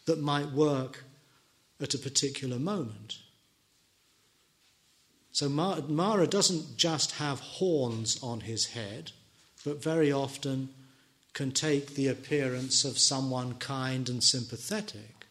that 0.07 0.21
might 0.21 0.51
work 0.51 1.05
at 1.83 1.95
a 1.95 1.99
particular 1.99 2.59
moment. 2.59 3.19
So 5.33 5.49
Mara 5.49 6.27
doesn't 6.27 6.77
just 6.77 7.13
have 7.13 7.41
horns 7.41 8.23
on 8.23 8.41
his 8.41 8.67
head, 8.67 9.13
but 9.65 9.83
very 9.83 10.13
often 10.13 10.69
can 11.33 11.51
take 11.51 11.95
the 11.95 12.09
appearance 12.09 12.85
of 12.85 12.99
someone 12.99 13.55
kind 13.55 14.09
and 14.09 14.23
sympathetic. 14.23 15.27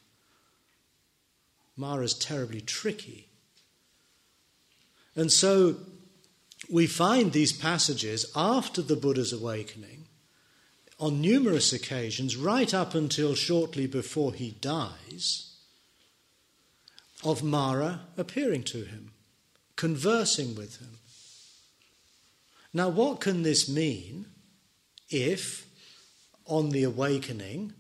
Mara's 1.78 2.16
terribly 2.16 2.62
tricky. 2.62 3.28
And 5.16 5.32
so 5.32 5.76
we 6.70 6.88
find 6.88 7.32
these 7.32 7.54
passages 7.54 8.26
after 8.36 8.82
the 8.82 8.96
Buddha's 8.96 9.32
awakening 9.32 10.08
on 11.00 11.22
numerous 11.22 11.74
occasions, 11.74 12.36
right 12.36 12.74
up 12.74 12.94
until 12.94 13.34
shortly 13.36 13.88
before 13.88 14.34
he 14.34 14.52
dies 14.62 15.51
of 17.24 17.44
Mara 17.44 18.02
appearing 18.18 18.64
to 18.64 18.84
him, 18.84 19.12
conversing 19.76 20.56
with 20.56 20.78
him. 20.78 20.98
Now, 22.74 22.90
what 22.90 23.20
can 23.20 23.44
this 23.44 23.70
mean 23.70 24.26
if, 25.10 25.68
on 26.46 26.70
the 26.70 26.84
awakening, 26.84 27.74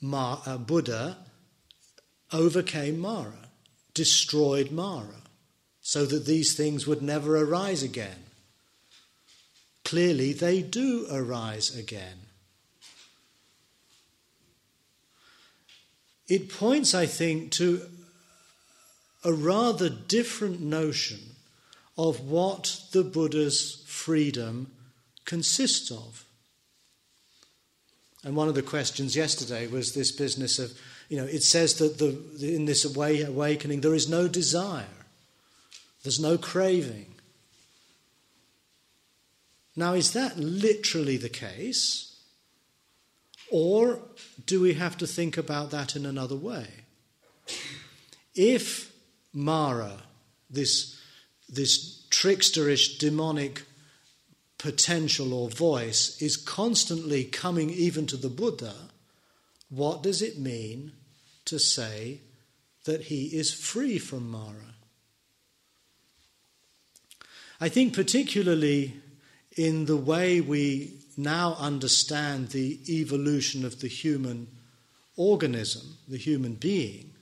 Mar- 0.00 0.42
uh, 0.46 0.58
Buddha 0.58 1.16
overcame 2.32 2.98
Mara, 2.98 3.48
destroyed 3.94 4.70
Mara, 4.70 5.22
so 5.80 6.04
that 6.06 6.26
these 6.26 6.54
things 6.54 6.86
would 6.86 7.02
never 7.02 7.36
arise 7.36 7.82
again? 7.82 8.24
Clearly, 9.84 10.32
they 10.32 10.62
do 10.62 11.06
arise 11.10 11.76
again. 11.76 12.18
It 16.26 16.48
points, 16.48 16.94
I 16.94 17.06
think, 17.06 17.50
to 17.52 17.82
a 19.24 19.32
rather 19.32 19.88
different 19.88 20.60
notion 20.60 21.18
of 21.96 22.20
what 22.20 22.80
the 22.92 23.04
Buddha's 23.04 23.82
freedom 23.86 24.70
consists 25.24 25.90
of. 25.90 26.24
And 28.22 28.36
one 28.36 28.48
of 28.48 28.54
the 28.54 28.62
questions 28.62 29.16
yesterday 29.16 29.66
was 29.66 29.94
this 29.94 30.12
business 30.12 30.58
of 30.58 30.78
you 31.08 31.18
know, 31.18 31.26
it 31.26 31.42
says 31.42 31.74
that 31.74 31.98
the, 31.98 32.54
in 32.54 32.64
this 32.64 32.84
awakening 32.84 33.80
there 33.80 33.94
is 33.94 34.08
no 34.08 34.28
desire, 34.28 34.86
there's 36.02 36.20
no 36.20 36.38
craving. 36.38 37.14
Now, 39.76 39.94
is 39.94 40.12
that 40.12 40.38
literally 40.38 41.16
the 41.16 41.28
case? 41.28 42.16
Or 43.50 44.00
do 44.46 44.60
we 44.60 44.74
have 44.74 44.96
to 44.98 45.06
think 45.06 45.36
about 45.36 45.70
that 45.72 45.96
in 45.96 46.06
another 46.06 46.36
way? 46.36 46.68
If 48.34 48.93
Mara, 49.34 50.04
this, 50.48 50.98
this 51.48 52.06
tricksterish 52.10 52.98
demonic 52.98 53.64
potential 54.58 55.34
or 55.34 55.50
voice, 55.50 56.22
is 56.22 56.36
constantly 56.36 57.24
coming 57.24 57.68
even 57.68 58.06
to 58.06 58.16
the 58.16 58.30
Buddha, 58.30 58.74
what 59.68 60.02
does 60.02 60.22
it 60.22 60.38
mean 60.38 60.92
to 61.44 61.58
say 61.58 62.20
that 62.84 63.02
he 63.02 63.26
is 63.26 63.52
free 63.52 63.98
from 63.98 64.30
Mara? 64.30 64.74
I 67.60 67.68
think, 67.68 67.94
particularly 67.94 68.94
in 69.56 69.86
the 69.86 69.96
way 69.96 70.40
we 70.40 70.98
now 71.16 71.54
understand 71.58 72.48
the 72.48 72.80
evolution 72.88 73.64
of 73.64 73.80
the 73.80 73.88
human 73.88 74.48
organism, 75.16 75.96
the 76.08 76.16
human 76.18 76.54
being, 76.54 77.13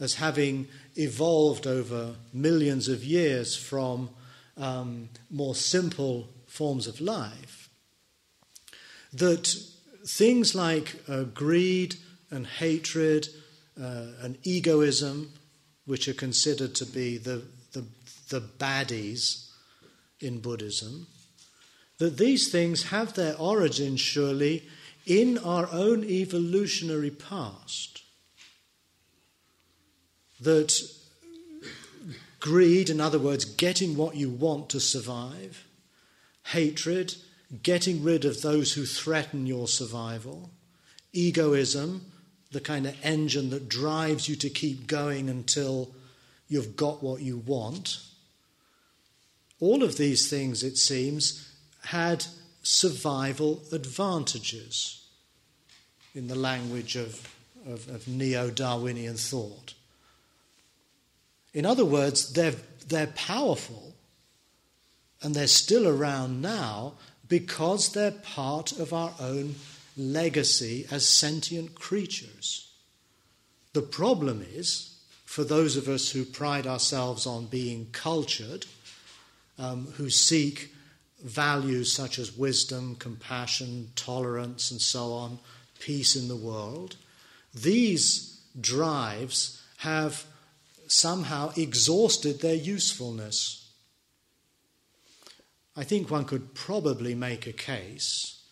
as 0.00 0.14
having 0.14 0.68
evolved 0.96 1.66
over 1.66 2.14
millions 2.32 2.88
of 2.88 3.04
years 3.04 3.56
from 3.56 4.10
um, 4.56 5.08
more 5.30 5.54
simple 5.54 6.28
forms 6.46 6.86
of 6.86 7.00
life, 7.00 7.68
that 9.12 9.54
things 10.06 10.54
like 10.54 10.96
uh, 11.08 11.22
greed 11.24 11.96
and 12.30 12.46
hatred 12.46 13.28
uh, 13.80 14.06
and 14.20 14.38
egoism, 14.42 15.32
which 15.86 16.08
are 16.08 16.14
considered 16.14 16.74
to 16.74 16.86
be 16.86 17.16
the, 17.16 17.42
the, 17.72 17.84
the 18.28 18.40
baddies 18.40 19.50
in 20.20 20.40
Buddhism, 20.40 21.06
that 21.98 22.18
these 22.18 22.50
things 22.50 22.84
have 22.84 23.14
their 23.14 23.36
origin, 23.38 23.96
surely, 23.96 24.68
in 25.06 25.38
our 25.38 25.68
own 25.72 26.04
evolutionary 26.04 27.10
past. 27.10 28.02
That 30.40 30.80
greed, 32.40 32.90
in 32.90 33.00
other 33.00 33.18
words, 33.18 33.44
getting 33.44 33.96
what 33.96 34.16
you 34.16 34.30
want 34.30 34.68
to 34.70 34.80
survive, 34.80 35.66
hatred, 36.46 37.14
getting 37.62 38.02
rid 38.02 38.24
of 38.24 38.42
those 38.42 38.74
who 38.74 38.84
threaten 38.84 39.46
your 39.46 39.68
survival, 39.68 40.50
egoism, 41.12 42.12
the 42.50 42.60
kind 42.60 42.86
of 42.86 42.96
engine 43.02 43.50
that 43.50 43.68
drives 43.68 44.28
you 44.28 44.36
to 44.36 44.48
keep 44.48 44.86
going 44.86 45.28
until 45.28 45.94
you've 46.48 46.76
got 46.76 47.02
what 47.02 47.20
you 47.20 47.38
want. 47.38 48.00
All 49.60 49.82
of 49.82 49.96
these 49.96 50.30
things, 50.30 50.62
it 50.62 50.76
seems, 50.78 51.52
had 51.84 52.24
survival 52.62 53.62
advantages 53.72 55.06
in 56.14 56.28
the 56.28 56.34
language 56.34 56.96
of, 56.96 57.34
of, 57.66 57.88
of 57.88 58.08
neo 58.08 58.50
Darwinian 58.50 59.16
thought. 59.16 59.74
In 61.58 61.66
other 61.66 61.84
words, 61.84 62.34
they're, 62.34 62.54
they're 62.86 63.08
powerful 63.08 63.96
and 65.20 65.34
they're 65.34 65.48
still 65.48 65.88
around 65.88 66.40
now 66.40 66.92
because 67.28 67.92
they're 67.92 68.12
part 68.12 68.70
of 68.70 68.92
our 68.92 69.12
own 69.18 69.56
legacy 69.96 70.86
as 70.88 71.04
sentient 71.04 71.74
creatures. 71.74 72.70
The 73.72 73.82
problem 73.82 74.46
is, 74.54 75.00
for 75.24 75.42
those 75.42 75.76
of 75.76 75.88
us 75.88 76.12
who 76.12 76.24
pride 76.24 76.68
ourselves 76.68 77.26
on 77.26 77.46
being 77.46 77.88
cultured, 77.90 78.66
um, 79.58 79.88
who 79.96 80.10
seek 80.10 80.72
values 81.24 81.92
such 81.92 82.20
as 82.20 82.38
wisdom, 82.38 82.94
compassion, 82.94 83.88
tolerance, 83.96 84.70
and 84.70 84.80
so 84.80 85.12
on, 85.12 85.40
peace 85.80 86.14
in 86.14 86.28
the 86.28 86.36
world, 86.36 86.94
these 87.52 88.40
drives 88.60 89.60
have 89.78 90.24
somehow 90.88 91.52
exhausted 91.56 92.40
their 92.40 92.54
usefulness. 92.54 93.70
I 95.76 95.84
think 95.84 96.10
one 96.10 96.24
could 96.24 96.54
probably 96.54 97.14
make 97.14 97.46
a 97.46 97.52
case 97.52 98.42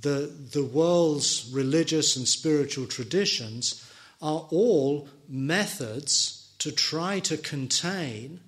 that 0.00 0.52
the 0.52 0.64
world's 0.64 1.50
religious 1.52 2.16
and 2.16 2.26
spiritual 2.26 2.86
traditions 2.86 3.86
are 4.20 4.46
all 4.50 5.08
methods 5.28 6.54
to 6.58 6.72
try 6.72 7.20
to 7.20 7.36
contain 7.36 8.40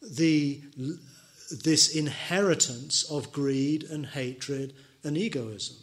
the 0.00 0.62
this 1.64 1.94
inheritance 1.94 3.04
of 3.10 3.32
greed 3.32 3.84
and 3.84 4.06
hatred 4.06 4.74
and 5.04 5.18
egoism 5.18 5.76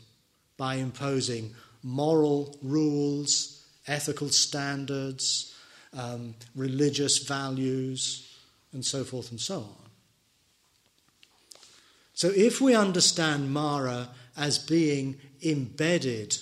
by 0.58 0.76
imposing 0.76 1.54
moral 1.84 2.58
rules, 2.64 3.64
ethical 3.88 4.30
standards, 4.30 5.54
um, 5.94 6.36
religious 6.56 7.20
values, 7.20 8.38
and 8.74 8.86
so 8.86 9.04
forth 9.04 9.32
and 9.32 9.40
so 9.40 9.60
on. 9.60 9.90
So, 12.14 12.32
if 12.36 12.60
we 12.60 12.76
understand 12.76 13.54
Mara 13.54 14.10
as 14.36 14.60
being 14.60 15.20
embedded 15.42 16.38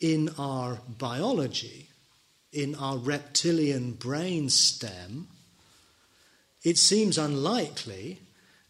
in 0.00 0.30
our 0.38 0.80
biology, 0.98 1.88
in 2.52 2.74
our 2.74 2.98
reptilian 2.98 3.92
brain 3.92 4.48
stem, 4.48 5.28
it 6.62 6.78
seems 6.78 7.18
unlikely 7.18 8.20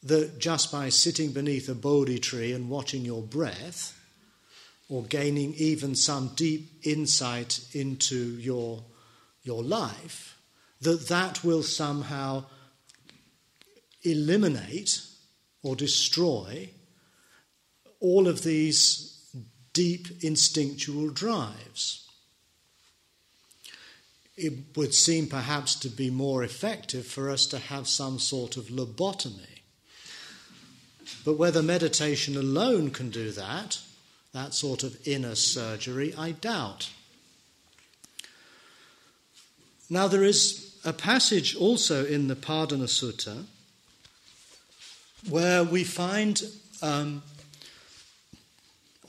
that 0.02 0.38
just 0.38 0.72
by 0.72 0.88
sitting 0.88 1.32
beneath 1.32 1.68
a 1.68 1.74
Bodhi 1.74 2.18
tree 2.18 2.52
and 2.52 2.68
watching 2.68 3.04
your 3.04 3.22
breath, 3.22 3.98
or 4.88 5.04
gaining 5.04 5.54
even 5.54 5.94
some 5.94 6.32
deep 6.34 6.70
insight 6.82 7.60
into 7.72 8.36
your, 8.38 8.82
your 9.42 9.62
life, 9.62 10.38
that 10.80 11.08
that 11.08 11.44
will 11.44 11.62
somehow 11.62 12.44
eliminate 14.02 15.00
or 15.62 15.76
destroy 15.76 16.68
all 18.00 18.26
of 18.26 18.42
these 18.42 19.30
deep 19.72 20.08
instinctual 20.22 21.10
drives. 21.10 22.08
It 24.36 24.76
would 24.76 24.94
seem 24.94 25.28
perhaps 25.28 25.76
to 25.76 25.88
be 25.88 26.10
more 26.10 26.42
effective 26.42 27.06
for 27.06 27.30
us 27.30 27.46
to 27.46 27.58
have 27.58 27.86
some 27.86 28.18
sort 28.18 28.56
of 28.56 28.66
lobotomy 28.66 29.52
but 31.24 31.38
whether 31.38 31.62
meditation 31.62 32.36
alone 32.36 32.90
can 32.90 33.10
do 33.10 33.30
that, 33.32 33.78
that 34.32 34.54
sort 34.54 34.82
of 34.82 34.96
inner 35.06 35.34
surgery, 35.34 36.14
I 36.16 36.32
doubt. 36.32 36.90
Now, 39.92 40.08
there 40.08 40.24
is 40.24 40.80
a 40.86 40.94
passage 40.94 41.54
also 41.54 42.06
in 42.06 42.28
the 42.28 42.34
Padhana 42.34 42.88
Sutta 42.88 43.44
where 45.28 45.62
we 45.62 45.84
find 45.84 46.42
um, 46.80 47.22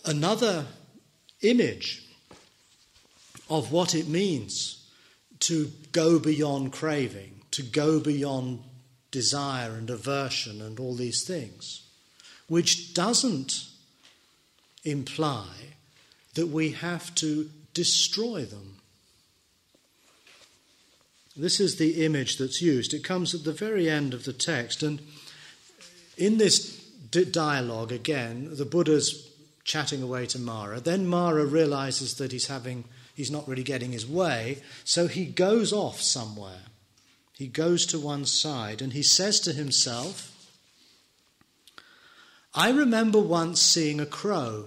another 0.03 0.65
image 1.41 2.05
of 3.49 3.71
what 3.71 3.95
it 3.95 4.09
means 4.09 4.85
to 5.39 5.71
go 5.93 6.19
beyond 6.19 6.73
craving, 6.73 7.39
to 7.51 7.63
go 7.63 8.01
beyond 8.01 8.59
desire 9.09 9.75
and 9.75 9.89
aversion 9.89 10.61
and 10.61 10.81
all 10.81 10.95
these 10.95 11.23
things 11.23 11.87
which 12.49 12.93
doesn't 12.93 13.67
imply 14.83 15.47
that 16.33 16.47
we 16.47 16.71
have 16.71 17.15
to 17.15 17.49
destroy 17.73 18.43
them. 18.43 18.81
This 21.35 21.59
is 21.59 21.77
the 21.77 22.05
image 22.05 22.37
that's 22.37 22.61
used. 22.61 22.93
It 22.93 23.03
comes 23.03 23.33
at 23.33 23.43
the 23.43 23.53
very 23.53 23.89
end 23.89 24.13
of 24.13 24.25
the 24.25 24.33
text. 24.33 24.83
And 24.83 25.01
in 26.17 26.37
this 26.37 26.79
dialogue, 27.31 27.91
again, 27.91 28.49
the 28.51 28.65
Buddha's 28.65 29.29
chatting 29.63 30.03
away 30.03 30.25
to 30.27 30.39
Mara. 30.39 30.79
Then 30.79 31.07
Mara 31.07 31.45
realizes 31.45 32.15
that 32.15 32.31
he's 32.31 32.47
having 32.47 32.85
he's 33.15 33.31
not 33.31 33.47
really 33.47 33.63
getting 33.63 33.91
his 33.91 34.07
way, 34.07 34.57
so 34.83 35.07
he 35.07 35.25
goes 35.25 35.71
off 35.71 36.01
somewhere. 36.01 36.63
He 37.33 37.47
goes 37.47 37.85
to 37.87 37.99
one 37.99 38.25
side 38.25 38.81
and 38.81 38.93
he 38.93 39.03
says 39.03 39.39
to 39.41 39.53
himself, 39.53 40.29
I 42.53 42.69
remember 42.69 43.19
once 43.19 43.61
seeing 43.61 43.99
a 43.99 44.05
crow 44.05 44.65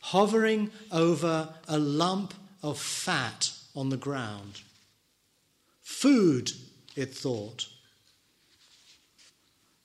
hovering 0.00 0.70
over 0.92 1.48
a 1.68 1.78
lump 1.78 2.32
of 2.62 2.78
fat 2.78 3.50
on 3.74 3.90
the 3.90 3.96
ground. 3.96 4.62
Food, 5.86 6.50
it 6.96 7.14
thought. 7.14 7.68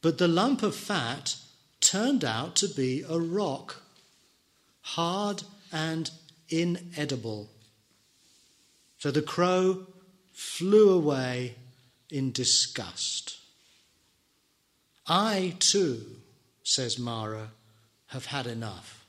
But 0.02 0.18
the 0.18 0.28
lump 0.28 0.64
of 0.64 0.76
fat 0.76 1.36
turned 1.80 2.26
out 2.26 2.56
to 2.56 2.68
be 2.68 3.06
a 3.08 3.20
rock, 3.20 3.84
hard 4.82 5.44
and 5.72 6.10
inedible. 6.50 7.52
So 8.98 9.12
the 9.12 9.22
crow 9.22 9.86
flew 10.34 10.90
away 10.90 11.54
in 12.10 12.32
disgust. 12.32 13.38
I 15.06 15.54
too, 15.60 16.18
says 16.64 16.98
Mara, 16.98 17.52
have 18.08 18.26
had 18.26 18.48
enough. 18.48 19.06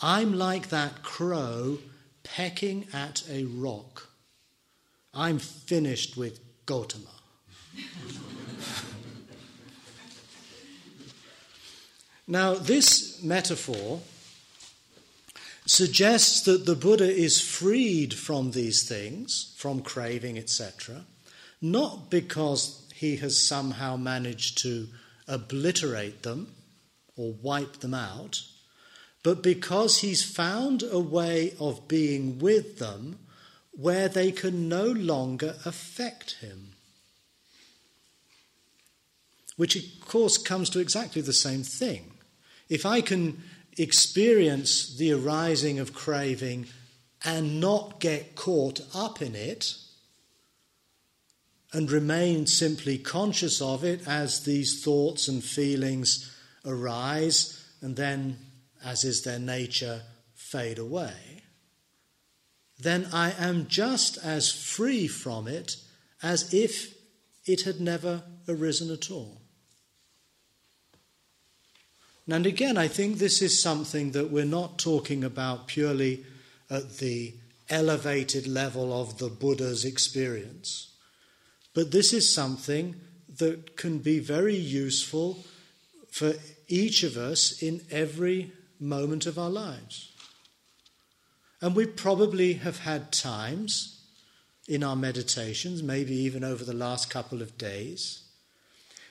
I'm 0.00 0.36
like 0.36 0.68
that 0.68 1.02
crow 1.02 1.78
pecking 2.22 2.88
at 2.92 3.22
a 3.26 3.44
rock. 3.46 4.11
I'm 5.14 5.38
finished 5.38 6.16
with 6.16 6.40
Gotama. 6.64 7.08
now, 12.26 12.54
this 12.54 13.22
metaphor 13.22 14.00
suggests 15.66 16.42
that 16.42 16.64
the 16.64 16.74
Buddha 16.74 17.10
is 17.10 17.40
freed 17.40 18.14
from 18.14 18.52
these 18.52 18.88
things, 18.88 19.54
from 19.56 19.82
craving, 19.82 20.38
etc., 20.38 21.04
not 21.60 22.10
because 22.10 22.90
he 22.94 23.16
has 23.16 23.38
somehow 23.38 23.96
managed 23.96 24.58
to 24.58 24.88
obliterate 25.28 26.22
them 26.22 26.54
or 27.16 27.32
wipe 27.32 27.78
them 27.78 27.94
out, 27.94 28.42
but 29.22 29.42
because 29.42 29.98
he's 29.98 30.24
found 30.24 30.82
a 30.82 30.98
way 30.98 31.54
of 31.60 31.86
being 31.86 32.38
with 32.38 32.78
them 32.78 33.18
where 33.72 34.08
they 34.08 34.30
can 34.32 34.68
no 34.68 34.86
longer 34.86 35.56
affect 35.64 36.40
him. 36.40 36.72
Which, 39.56 39.76
of 39.76 39.82
course, 40.06 40.38
comes 40.38 40.70
to 40.70 40.80
exactly 40.80 41.22
the 41.22 41.32
same 41.32 41.62
thing. 41.62 42.12
If 42.68 42.86
I 42.86 43.00
can 43.00 43.42
experience 43.76 44.96
the 44.96 45.12
arising 45.12 45.78
of 45.78 45.94
craving 45.94 46.66
and 47.24 47.60
not 47.60 48.00
get 48.00 48.34
caught 48.34 48.80
up 48.94 49.22
in 49.22 49.34
it, 49.34 49.76
and 51.72 51.90
remain 51.90 52.46
simply 52.46 52.98
conscious 52.98 53.62
of 53.62 53.82
it 53.82 54.06
as 54.06 54.44
these 54.44 54.84
thoughts 54.84 55.28
and 55.28 55.42
feelings 55.42 56.30
arise 56.64 57.64
and 57.80 57.96
then, 57.96 58.36
as 58.84 59.04
is 59.04 59.22
their 59.22 59.38
nature, 59.38 60.02
fade 60.34 60.78
away, 60.78 61.31
then 62.82 63.08
I 63.12 63.32
am 63.32 63.66
just 63.68 64.18
as 64.24 64.50
free 64.50 65.06
from 65.06 65.46
it 65.46 65.76
as 66.22 66.52
if 66.52 66.94
it 67.46 67.62
had 67.62 67.80
never 67.80 68.22
arisen 68.48 68.90
at 68.90 69.10
all. 69.10 69.42
And 72.28 72.46
again, 72.46 72.78
I 72.78 72.88
think 72.88 73.18
this 73.18 73.42
is 73.42 73.60
something 73.60 74.12
that 74.12 74.30
we're 74.30 74.44
not 74.44 74.78
talking 74.78 75.24
about 75.24 75.66
purely 75.66 76.24
at 76.70 76.98
the 76.98 77.34
elevated 77.68 78.46
level 78.46 78.92
of 78.98 79.18
the 79.18 79.28
Buddha's 79.28 79.84
experience, 79.84 80.94
but 81.74 81.90
this 81.90 82.12
is 82.12 82.32
something 82.32 82.96
that 83.38 83.76
can 83.76 83.98
be 83.98 84.18
very 84.18 84.56
useful 84.56 85.44
for 86.10 86.34
each 86.68 87.02
of 87.02 87.16
us 87.16 87.62
in 87.62 87.80
every 87.90 88.52
moment 88.78 89.26
of 89.26 89.38
our 89.38 89.50
lives. 89.50 90.11
And 91.62 91.76
we 91.76 91.86
probably 91.86 92.54
have 92.54 92.80
had 92.80 93.12
times 93.12 94.00
in 94.66 94.82
our 94.82 94.96
meditations, 94.96 95.82
maybe 95.82 96.14
even 96.14 96.42
over 96.42 96.64
the 96.64 96.74
last 96.74 97.08
couple 97.08 97.40
of 97.40 97.56
days, 97.56 98.24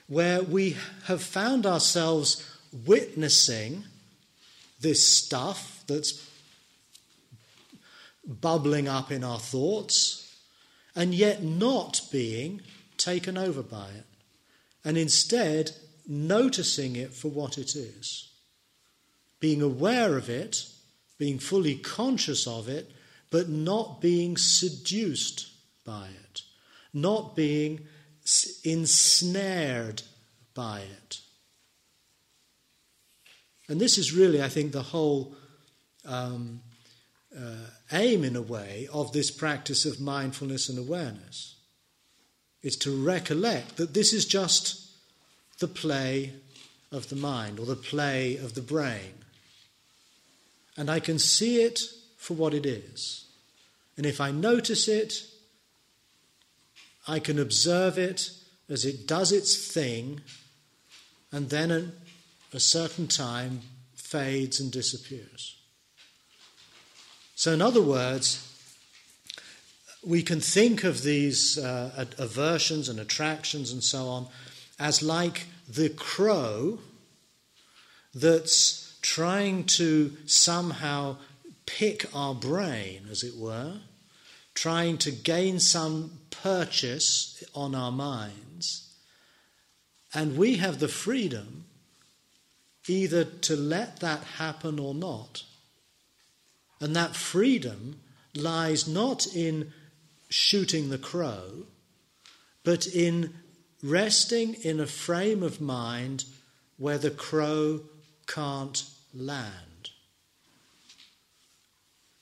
where 0.06 0.42
we 0.42 0.76
have 1.04 1.22
found 1.22 1.64
ourselves 1.64 2.46
witnessing 2.86 3.84
this 4.80 5.06
stuff 5.06 5.82
that's 5.86 6.28
bubbling 8.26 8.86
up 8.86 9.10
in 9.10 9.24
our 9.24 9.38
thoughts 9.38 10.36
and 10.94 11.14
yet 11.14 11.42
not 11.42 12.02
being 12.12 12.60
taken 12.98 13.38
over 13.38 13.62
by 13.62 13.88
it, 13.88 14.04
and 14.84 14.98
instead 14.98 15.72
noticing 16.06 16.96
it 16.96 17.14
for 17.14 17.28
what 17.28 17.56
it 17.56 17.74
is, 17.74 18.28
being 19.40 19.62
aware 19.62 20.18
of 20.18 20.28
it, 20.28 20.66
being 21.22 21.38
fully 21.38 21.76
conscious 21.76 22.48
of 22.48 22.68
it, 22.68 22.90
but 23.30 23.48
not 23.48 24.00
being 24.00 24.36
seduced 24.36 25.46
by 25.84 26.08
it, 26.24 26.42
not 26.92 27.36
being 27.36 27.78
ensnared 28.64 30.02
by 30.52 30.80
it. 30.80 31.20
And 33.68 33.80
this 33.80 33.98
is 33.98 34.12
really, 34.12 34.42
I 34.42 34.48
think, 34.48 34.72
the 34.72 34.82
whole 34.82 35.36
um, 36.04 36.60
uh, 37.38 37.68
aim, 37.92 38.24
in 38.24 38.34
a 38.34 38.42
way, 38.42 38.88
of 38.92 39.12
this 39.12 39.30
practice 39.30 39.86
of 39.86 40.00
mindfulness 40.00 40.68
and 40.68 40.76
awareness. 40.76 41.54
Is 42.64 42.74
to 42.78 43.00
recollect 43.00 43.76
that 43.76 43.94
this 43.94 44.12
is 44.12 44.26
just 44.26 44.90
the 45.60 45.68
play 45.68 46.32
of 46.90 47.10
the 47.10 47.16
mind 47.16 47.60
or 47.60 47.66
the 47.66 47.76
play 47.76 48.38
of 48.38 48.54
the 48.54 48.60
brain. 48.60 49.21
And 50.76 50.90
I 50.90 51.00
can 51.00 51.18
see 51.18 51.62
it 51.62 51.80
for 52.16 52.34
what 52.34 52.54
it 52.54 52.64
is. 52.66 53.26
And 53.96 54.06
if 54.06 54.20
I 54.20 54.30
notice 54.30 54.88
it, 54.88 55.24
I 57.06 57.18
can 57.18 57.38
observe 57.38 57.98
it 57.98 58.30
as 58.68 58.84
it 58.84 59.06
does 59.06 59.32
its 59.32 59.72
thing, 59.72 60.20
and 61.30 61.50
then 61.50 61.70
at 61.70 61.84
a 62.52 62.60
certain 62.60 63.06
time 63.06 63.60
fades 63.94 64.60
and 64.60 64.70
disappears. 64.70 65.56
So, 67.34 67.52
in 67.52 67.60
other 67.60 67.82
words, 67.82 68.48
we 70.04 70.22
can 70.22 70.40
think 70.40 70.84
of 70.84 71.02
these 71.02 71.58
uh, 71.58 72.06
aversions 72.18 72.88
and 72.88 72.98
attractions 72.98 73.72
and 73.72 73.82
so 73.82 74.06
on 74.06 74.28
as 74.78 75.02
like 75.02 75.46
the 75.68 75.88
crow 75.88 76.78
that's 78.14 78.81
trying 79.02 79.64
to 79.64 80.16
somehow 80.26 81.16
pick 81.66 82.06
our 82.14 82.34
brain, 82.34 83.02
as 83.10 83.22
it 83.22 83.36
were, 83.36 83.74
trying 84.54 84.96
to 84.98 85.10
gain 85.10 85.58
some 85.58 86.18
purchase 86.30 87.42
on 87.54 87.74
our 87.74 87.92
minds. 87.92 88.88
And 90.14 90.36
we 90.36 90.56
have 90.56 90.78
the 90.78 90.88
freedom 90.88 91.64
either 92.88 93.24
to 93.24 93.56
let 93.56 94.00
that 94.00 94.22
happen 94.24 94.78
or 94.78 94.94
not. 94.94 95.44
And 96.80 96.96
that 96.96 97.14
freedom 97.14 98.00
lies 98.34 98.88
not 98.88 99.26
in 99.34 99.72
shooting 100.28 100.90
the 100.90 100.98
crow, 100.98 101.64
but 102.64 102.86
in 102.86 103.34
resting 103.82 104.54
in 104.54 104.80
a 104.80 104.86
frame 104.86 105.42
of 105.42 105.60
mind 105.60 106.24
where 106.76 106.98
the 106.98 107.10
crow 107.10 107.80
can't 108.26 108.84
land. 109.14 109.90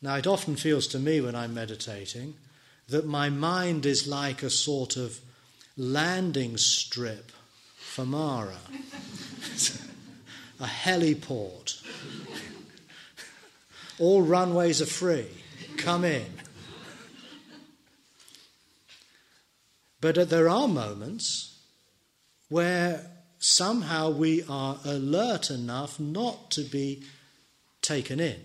Now, 0.02 0.16
it 0.16 0.26
often 0.26 0.56
feels 0.56 0.86
to 0.88 0.98
me 0.98 1.20
when 1.20 1.34
I'm 1.34 1.54
meditating 1.54 2.34
that 2.88 3.06
my 3.06 3.28
mind 3.28 3.86
is 3.86 4.08
like 4.08 4.42
a 4.42 4.50
sort 4.50 4.96
of 4.96 5.20
landing 5.76 6.56
strip 6.56 7.30
for 7.76 8.04
Mara. 8.04 8.56
a 10.60 10.64
heliport. 10.64 11.82
All 13.98 14.22
runways 14.22 14.80
are 14.80 14.86
free. 14.86 15.28
Come 15.76 16.04
in. 16.04 16.26
But 20.00 20.30
there 20.30 20.48
are 20.48 20.66
moments 20.66 21.58
where 22.48 23.10
somehow 23.40 24.10
we 24.10 24.44
are 24.48 24.78
alert 24.84 25.50
enough 25.50 25.98
not 25.98 26.50
to 26.52 26.62
be 26.62 27.02
taken 27.82 28.20
in. 28.20 28.38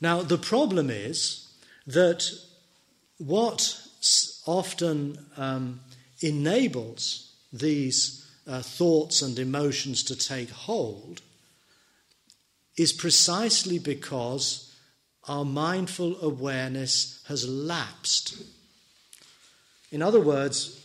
Now, 0.00 0.22
the 0.22 0.38
problem 0.38 0.90
is 0.90 1.48
that 1.86 2.30
what 3.18 3.80
often 4.46 5.18
um, 5.36 5.80
enables 6.20 7.32
these 7.52 8.30
uh, 8.46 8.60
thoughts 8.60 9.22
and 9.22 9.38
emotions 9.38 10.02
to 10.04 10.16
take 10.16 10.50
hold 10.50 11.22
is 12.76 12.92
precisely 12.92 13.78
because 13.78 14.74
our 15.26 15.44
mindful 15.44 16.20
awareness 16.20 17.24
has 17.28 17.48
lapsed. 17.48 18.42
In 19.90 20.02
other 20.02 20.20
words, 20.20 20.83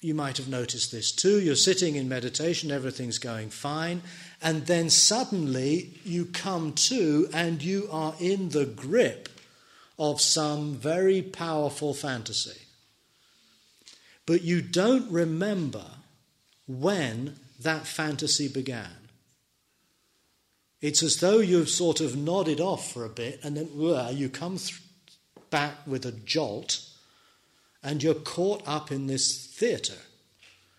you 0.00 0.14
might 0.14 0.38
have 0.38 0.48
noticed 0.48 0.92
this 0.92 1.12
too. 1.12 1.40
You're 1.40 1.56
sitting 1.56 1.96
in 1.96 2.08
meditation, 2.08 2.70
everything's 2.70 3.18
going 3.18 3.50
fine, 3.50 4.02
and 4.40 4.66
then 4.66 4.88
suddenly 4.88 6.00
you 6.04 6.24
come 6.26 6.72
to 6.72 7.28
and 7.32 7.62
you 7.62 7.88
are 7.92 8.14
in 8.18 8.50
the 8.50 8.64
grip 8.64 9.28
of 9.98 10.20
some 10.20 10.74
very 10.74 11.20
powerful 11.20 11.92
fantasy. 11.92 12.62
But 14.24 14.42
you 14.42 14.62
don't 14.62 15.10
remember 15.10 15.84
when 16.66 17.36
that 17.60 17.86
fantasy 17.86 18.48
began. 18.48 18.96
It's 20.80 21.02
as 21.02 21.20
though 21.20 21.40
you've 21.40 21.68
sort 21.68 22.00
of 22.00 22.16
nodded 22.16 22.60
off 22.60 22.90
for 22.90 23.04
a 23.04 23.10
bit 23.10 23.40
and 23.42 23.56
then 23.56 23.68
uh, 23.78 24.10
you 24.14 24.30
come 24.30 24.56
th- 24.56 24.80
back 25.50 25.86
with 25.86 26.06
a 26.06 26.12
jolt, 26.12 26.80
and 27.82 28.02
you're 28.02 28.14
caught 28.14 28.62
up 28.66 28.90
in 28.90 29.06
this 29.06 29.46
theatre. 29.46 30.02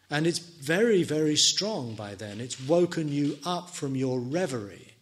And 0.10 0.28
it's 0.28 0.40
very, 0.40 1.04
very 1.04 1.36
strong 1.36 1.96
by 1.96 2.16
then. 2.16 2.42
It's 2.42 2.60
woken 2.60 3.08
you 3.10 3.38
up 3.46 3.70
from 3.70 3.96
your 3.96 4.20
reverie. 4.20 4.94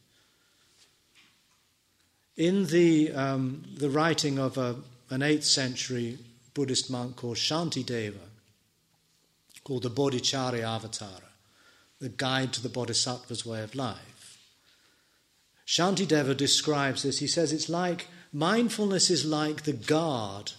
In 2.38 2.68
the, 2.68 3.12
um, 3.12 3.64
the 3.76 3.90
writing 3.90 4.38
of 4.38 4.58
a, 4.58 4.76
an 5.10 5.22
8th 5.22 5.44
century 5.44 6.20
Buddhist 6.54 6.90
monk 6.90 7.16
called 7.16 7.38
Shantideva, 7.38 8.28
called 9.64 9.84
the 9.84 9.90
Bodhicharya 9.90 10.64
Avatara, 10.64 11.32
the 12.00 12.10
guide 12.10 12.54
to 12.54 12.62
the 12.62 12.70
Bodhisattva's 12.70 13.46
way 13.46 13.62
of 13.62 13.76
life, 13.76 14.10
Shantideva 15.70 16.36
describes 16.36 17.04
this. 17.04 17.20
He 17.20 17.28
says 17.28 17.54
it's 17.54 17.70
like 17.70 18.08
mindfulness 18.34 19.12
is 19.12 19.24
like 19.24 19.64
the 19.64 19.74
guard, 19.74 20.54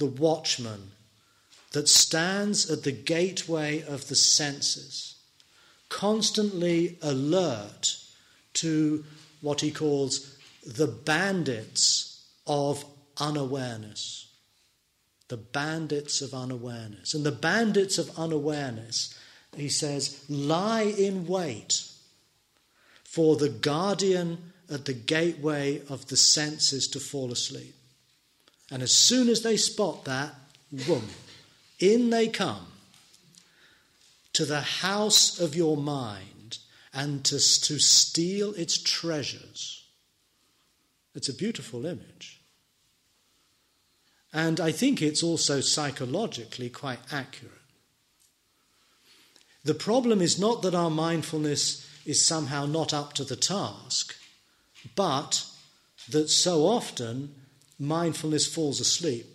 the 0.00 0.06
watchman 0.06 0.90
that 1.72 1.88
stands 1.88 2.68
at 2.68 2.82
the 2.82 2.92
gateway 2.92 3.82
of 3.82 4.08
the 4.08 4.16
senses, 4.16 5.14
constantly 5.88 6.98
alert 7.02 7.96
to 8.54 9.04
what 9.40 9.60
he 9.60 9.70
calls 9.70 10.36
the 10.66 10.88
bandits 10.88 12.26
of 12.46 12.84
unawareness. 13.18 14.26
The 15.28 15.36
bandits 15.36 16.22
of 16.22 16.34
unawareness. 16.34 17.14
And 17.14 17.24
the 17.24 17.30
bandits 17.30 17.98
of 17.98 18.18
unawareness, 18.18 19.16
he 19.56 19.68
says, 19.68 20.24
lie 20.28 20.82
in 20.82 21.26
wait 21.26 21.84
for 23.04 23.36
the 23.36 23.48
guardian 23.48 24.52
at 24.68 24.86
the 24.86 24.92
gateway 24.92 25.82
of 25.88 26.08
the 26.08 26.16
senses 26.16 26.88
to 26.88 27.00
fall 27.00 27.30
asleep. 27.30 27.74
And 28.70 28.82
as 28.82 28.92
soon 28.92 29.28
as 29.28 29.42
they 29.42 29.56
spot 29.56 30.04
that, 30.04 30.34
boom, 30.70 31.08
in 31.78 32.10
they 32.10 32.28
come 32.28 32.66
to 34.32 34.44
the 34.44 34.60
house 34.60 35.40
of 35.40 35.56
your 35.56 35.76
mind 35.76 36.58
and 36.92 37.24
to, 37.24 37.36
to 37.36 37.78
steal 37.78 38.54
its 38.54 38.78
treasures. 38.78 39.84
It's 41.14 41.28
a 41.28 41.34
beautiful 41.34 41.84
image. 41.86 42.40
And 44.32 44.60
I 44.60 44.70
think 44.70 45.02
it's 45.02 45.22
also 45.22 45.60
psychologically 45.60 46.68
quite 46.68 47.00
accurate. 47.10 47.54
The 49.64 49.74
problem 49.74 50.22
is 50.22 50.38
not 50.38 50.62
that 50.62 50.74
our 50.74 50.90
mindfulness 50.90 51.86
is 52.06 52.24
somehow 52.24 52.66
not 52.66 52.94
up 52.94 53.12
to 53.14 53.24
the 53.24 53.36
task, 53.36 54.14
but 54.94 55.44
that 56.08 56.30
so 56.30 56.66
often 56.66 57.34
mindfulness 57.80 58.46
falls 58.46 58.78
asleep. 58.78 59.26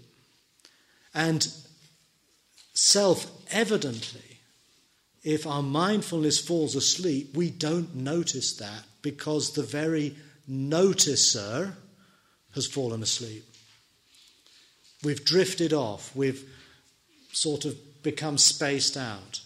And 1.13 1.47
self 2.73 3.29
evidently, 3.51 4.39
if 5.23 5.47
our 5.47 5.63
mindfulness 5.63 6.39
falls 6.39 6.75
asleep, 6.75 7.35
we 7.35 7.49
don't 7.49 7.95
notice 7.95 8.55
that 8.57 8.83
because 9.01 9.53
the 9.53 9.63
very 9.63 10.15
noticer 10.49 11.73
has 12.53 12.67
fallen 12.67 13.01
asleep. 13.01 13.43
We've 15.03 15.25
drifted 15.25 15.73
off, 15.73 16.15
we've 16.15 16.47
sort 17.31 17.65
of 17.65 17.75
become 18.03 18.37
spaced 18.37 18.95
out, 18.95 19.41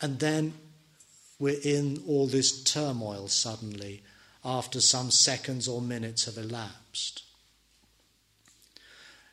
and 0.00 0.18
then 0.18 0.54
we're 1.38 1.60
in 1.62 2.02
all 2.06 2.26
this 2.26 2.62
turmoil 2.64 3.28
suddenly 3.28 4.02
after 4.44 4.80
some 4.80 5.10
seconds 5.10 5.68
or 5.68 5.80
minutes 5.80 6.24
have 6.26 6.36
elapsed. 6.36 7.22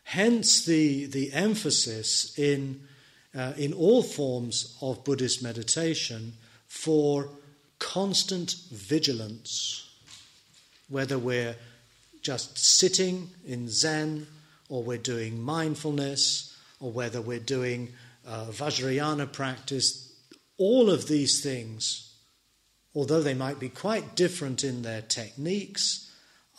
Hence, 0.09 0.63
the, 0.63 1.05
the 1.05 1.33
emphasis 1.33 2.39
in 2.39 2.79
uh, 3.35 3.51
in 3.57 3.73
all 3.73 4.01
forms 4.01 4.77
of 4.81 5.03
Buddhist 5.03 5.43
meditation 5.43 6.31
for 6.67 7.27
constant 7.77 8.55
vigilance, 8.71 9.85
whether 10.87 11.19
we're 11.19 11.57
just 12.21 12.57
sitting 12.57 13.29
in 13.45 13.67
Zen, 13.67 14.27
or 14.69 14.81
we're 14.81 14.97
doing 14.97 15.41
mindfulness, 15.41 16.57
or 16.79 16.89
whether 16.89 17.19
we're 17.19 17.39
doing 17.39 17.89
uh, 18.25 18.45
Vajrayana 18.45 19.29
practice, 19.29 20.13
all 20.57 20.89
of 20.89 21.09
these 21.09 21.43
things, 21.43 22.13
although 22.95 23.21
they 23.21 23.33
might 23.33 23.59
be 23.59 23.67
quite 23.67 24.15
different 24.15 24.63
in 24.63 24.83
their 24.83 25.01
techniques, 25.01 26.09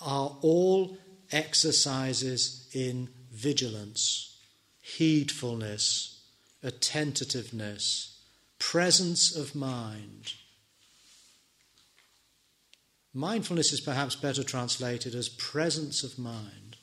are 0.02 0.36
all 0.42 0.98
exercises 1.32 2.68
in 2.74 3.08
vigilance, 3.38 4.36
heedfulness, 4.82 6.20
attentiveness, 6.62 8.18
presence 8.58 9.34
of 9.34 9.54
mind. 9.54 10.32
Mindfulness 13.14 13.72
is 13.72 13.80
perhaps 13.80 14.16
better 14.16 14.42
translated 14.42 15.14
as 15.14 15.28
presence 15.28 16.02
of 16.02 16.18
mind, 16.18 16.76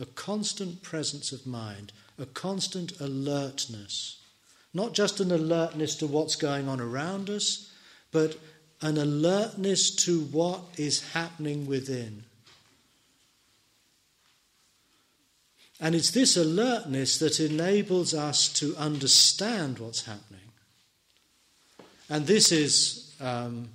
a 0.00 0.06
constant 0.06 0.82
presence 0.82 1.30
of 1.30 1.46
mind, 1.46 1.92
a 2.18 2.26
constant 2.26 3.00
alertness. 3.00 4.20
Not 4.74 4.94
just 4.94 5.20
an 5.20 5.30
alertness 5.30 5.94
to 5.96 6.06
what's 6.06 6.36
going 6.36 6.68
on 6.68 6.80
around 6.80 7.30
us, 7.30 7.70
but 8.10 8.38
an 8.80 8.98
alertness 8.98 9.90
to 10.04 10.20
what 10.20 10.62
is 10.76 11.12
happening 11.12 11.66
within. 11.66 12.24
And 15.82 15.96
it's 15.96 16.12
this 16.12 16.36
alertness 16.36 17.18
that 17.18 17.40
enables 17.40 18.14
us 18.14 18.48
to 18.60 18.76
understand 18.76 19.80
what's 19.80 20.06
happening. 20.06 20.38
And 22.08 22.24
this 22.24 22.52
is 22.52 23.12
um, 23.20 23.70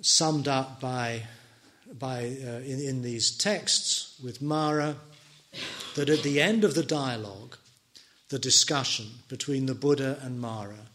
summed 0.00 0.46
up 0.46 0.80
by, 0.80 1.22
by, 1.98 2.18
uh, 2.18 2.60
in, 2.60 2.78
in 2.78 3.02
these 3.02 3.36
texts 3.36 4.16
with 4.22 4.40
Mara 4.40 4.94
that 5.96 6.08
at 6.08 6.22
the 6.22 6.40
end 6.40 6.62
of 6.62 6.76
the 6.76 6.84
dialogue, 6.84 7.56
the 8.28 8.38
discussion 8.38 9.06
between 9.28 9.66
the 9.66 9.74
Buddha 9.74 10.20
and 10.22 10.40
Mara, 10.40 10.86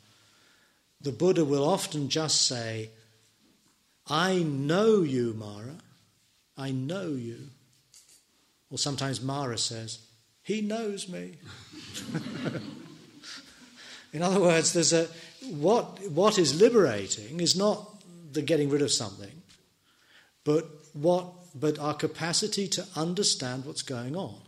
the 1.01 1.11
Buddha 1.11 1.43
will 1.43 1.67
often 1.67 2.07
just 2.07 2.47
say, 2.47 2.91
I 4.07 4.35
know 4.37 5.01
you, 5.01 5.33
Mara. 5.33 5.75
I 6.57 6.71
know 6.71 7.09
you. 7.09 7.49
Or 8.71 8.77
sometimes 8.77 9.21
Mara 9.21 9.57
says, 9.57 9.99
He 10.41 10.61
knows 10.61 11.09
me. 11.09 11.37
In 14.13 14.21
other 14.21 14.39
words, 14.39 14.73
there's 14.73 14.93
a 14.93 15.07
what 15.49 15.99
what 16.09 16.37
is 16.37 16.59
liberating 16.59 17.39
is 17.39 17.55
not 17.55 18.03
the 18.31 18.41
getting 18.41 18.69
rid 18.69 18.81
of 18.81 18.91
something, 18.91 19.41
but 20.43 20.65
what 20.93 21.25
but 21.53 21.77
our 21.79 21.93
capacity 21.93 22.67
to 22.69 22.87
understand 22.95 23.65
what's 23.65 23.81
going 23.81 24.15
on. 24.15 24.39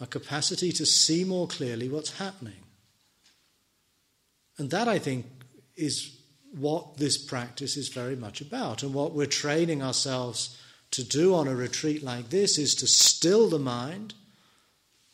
Our 0.00 0.06
capacity 0.06 0.72
to 0.72 0.86
see 0.86 1.24
more 1.24 1.46
clearly 1.46 1.88
what's 1.88 2.18
happening. 2.18 2.54
And 4.56 4.70
that 4.70 4.88
I 4.88 4.98
think 4.98 5.26
is 5.76 6.16
what 6.56 6.96
this 6.96 7.18
practice 7.18 7.76
is 7.76 7.88
very 7.88 8.16
much 8.16 8.40
about 8.40 8.82
and 8.82 8.94
what 8.94 9.12
we're 9.12 9.26
training 9.26 9.82
ourselves 9.82 10.58
to 10.92 11.04
do 11.04 11.34
on 11.34 11.48
a 11.48 11.54
retreat 11.54 12.02
like 12.02 12.30
this 12.30 12.58
is 12.58 12.74
to 12.76 12.86
still 12.86 13.48
the 13.48 13.58
mind, 13.58 14.14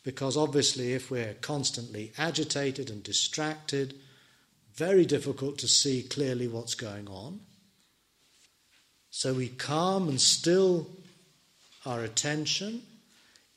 because 0.03 0.37
obviously, 0.37 0.93
if 0.93 1.11
we're 1.11 1.35
constantly 1.35 2.13
agitated 2.17 2.89
and 2.89 3.03
distracted, 3.03 3.93
very 4.75 5.05
difficult 5.05 5.57
to 5.57 5.67
see 5.67 6.03
clearly 6.03 6.47
what's 6.47 6.75
going 6.75 7.07
on. 7.07 7.41
So 9.09 9.33
we 9.33 9.49
calm 9.49 10.07
and 10.07 10.21
still 10.21 10.87
our 11.85 12.03
attention 12.03 12.83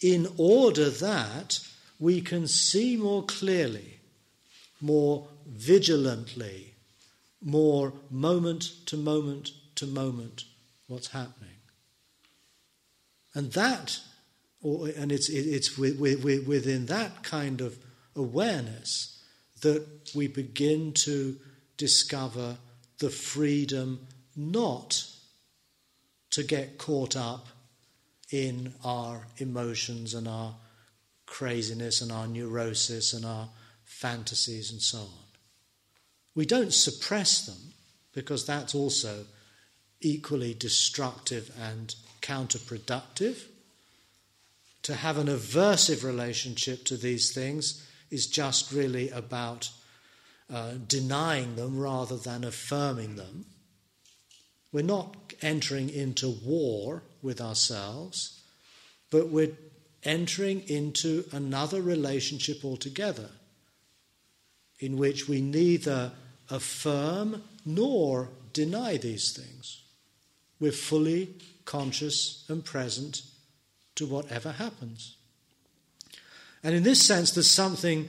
in 0.00 0.26
order 0.38 0.88
that 0.88 1.60
we 1.98 2.20
can 2.20 2.46
see 2.46 2.96
more 2.96 3.22
clearly, 3.24 4.00
more 4.80 5.28
vigilantly, 5.46 6.74
more 7.42 7.92
moment 8.10 8.72
to 8.86 8.96
moment 8.96 9.50
to 9.74 9.86
moment 9.86 10.44
what's 10.86 11.08
happening. 11.08 11.49
And 13.34 13.52
that, 13.52 13.98
or, 14.60 14.88
and 14.88 15.12
it's, 15.12 15.28
it's 15.28 15.76
within 15.78 16.86
that 16.86 17.22
kind 17.22 17.60
of 17.60 17.78
awareness 18.16 19.22
that 19.62 19.86
we 20.14 20.26
begin 20.26 20.92
to 20.92 21.36
discover 21.76 22.56
the 22.98 23.10
freedom 23.10 24.06
not 24.36 25.04
to 26.30 26.42
get 26.42 26.78
caught 26.78 27.16
up 27.16 27.48
in 28.30 28.72
our 28.84 29.26
emotions 29.38 30.14
and 30.14 30.28
our 30.28 30.54
craziness 31.26 32.00
and 32.00 32.12
our 32.12 32.26
neurosis 32.26 33.12
and 33.12 33.24
our 33.24 33.48
fantasies 33.84 34.70
and 34.70 34.80
so 34.80 34.98
on. 34.98 35.08
We 36.34 36.46
don't 36.46 36.72
suppress 36.72 37.46
them 37.46 37.72
because 38.12 38.46
that's 38.46 38.74
also 38.74 39.24
equally 40.00 40.54
destructive 40.54 41.50
and 41.60 41.94
counterproductive. 42.20 43.46
to 44.82 44.94
have 44.94 45.18
an 45.18 45.26
aversive 45.26 46.02
relationship 46.04 46.84
to 46.84 46.96
these 46.96 47.32
things 47.32 47.86
is 48.10 48.26
just 48.26 48.72
really 48.72 49.10
about 49.10 49.70
uh, 50.52 50.72
denying 50.86 51.54
them 51.56 51.78
rather 51.78 52.16
than 52.16 52.44
affirming 52.44 53.16
them. 53.16 53.44
We're 54.72 54.82
not 54.82 55.34
entering 55.42 55.90
into 55.90 56.28
war 56.28 57.02
with 57.22 57.40
ourselves, 57.40 58.40
but 59.10 59.28
we're 59.28 59.56
entering 60.02 60.62
into 60.68 61.24
another 61.32 61.82
relationship 61.82 62.64
altogether 62.64 63.30
in 64.78 64.96
which 64.96 65.28
we 65.28 65.40
neither 65.40 66.12
affirm 66.48 67.42
nor 67.66 68.30
deny 68.52 68.96
these 68.96 69.32
things. 69.32 69.82
We're 70.58 70.72
fully 70.72 71.34
conscious 71.70 72.44
and 72.48 72.64
present 72.64 73.22
to 73.94 74.04
whatever 74.04 74.50
happens. 74.50 75.14
And 76.64 76.74
in 76.74 76.82
this 76.82 77.00
sense, 77.00 77.30
there's 77.30 77.48
something 77.48 78.08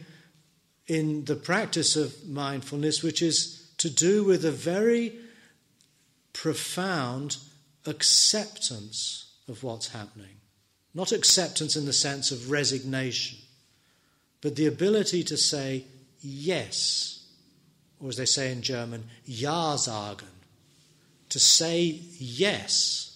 in 0.88 1.26
the 1.26 1.36
practice 1.36 1.96
of 1.96 2.28
mindfulness 2.28 3.04
which 3.04 3.22
is 3.22 3.72
to 3.78 3.88
do 3.88 4.24
with 4.24 4.44
a 4.44 4.52
very 4.52 5.14
profound 6.34 7.38
acceptance 7.86 9.32
of 9.48 9.64
what's 9.64 9.90
happening. 9.90 10.38
Not 10.96 11.12
acceptance 11.12 11.76
in 11.76 11.86
the 11.86 11.94
sense 11.94 12.32
of 12.32 12.50
resignation, 12.50 13.38
but 14.42 14.56
the 14.56 14.66
ability 14.66 15.24
to 15.26 15.38
say 15.38 15.86
yes, 16.20 17.28
or 18.00 18.10
as 18.10 18.18
they 18.18 18.26
say 18.26 18.52
in 18.52 18.64
German, 18.64 19.04
Ja 19.26 19.76
sagen, 19.76 20.28
to 21.30 21.40
say 21.40 22.00
yes 22.18 23.11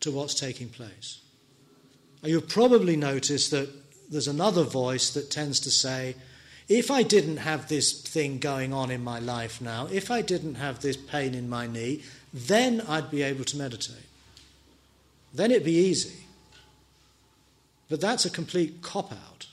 to 0.00 0.10
what's 0.10 0.34
taking 0.34 0.68
place. 0.68 1.20
You've 2.22 2.48
probably 2.48 2.96
noticed 2.96 3.50
that 3.50 3.68
there's 4.10 4.28
another 4.28 4.64
voice 4.64 5.10
that 5.10 5.30
tends 5.30 5.60
to 5.60 5.70
say, 5.70 6.16
if 6.68 6.90
I 6.90 7.02
didn't 7.02 7.38
have 7.38 7.68
this 7.68 8.02
thing 8.02 8.38
going 8.38 8.72
on 8.72 8.90
in 8.90 9.02
my 9.02 9.18
life 9.18 9.60
now, 9.60 9.88
if 9.90 10.10
I 10.10 10.22
didn't 10.22 10.56
have 10.56 10.80
this 10.80 10.96
pain 10.96 11.34
in 11.34 11.48
my 11.48 11.66
knee, 11.66 12.02
then 12.32 12.82
I'd 12.82 13.10
be 13.10 13.22
able 13.22 13.44
to 13.44 13.56
meditate. 13.56 14.06
Then 15.32 15.50
it'd 15.50 15.64
be 15.64 15.72
easy. 15.72 16.26
But 17.88 18.00
that's 18.00 18.26
a 18.26 18.30
complete 18.30 18.82
cop 18.82 19.12
out. 19.12 19.46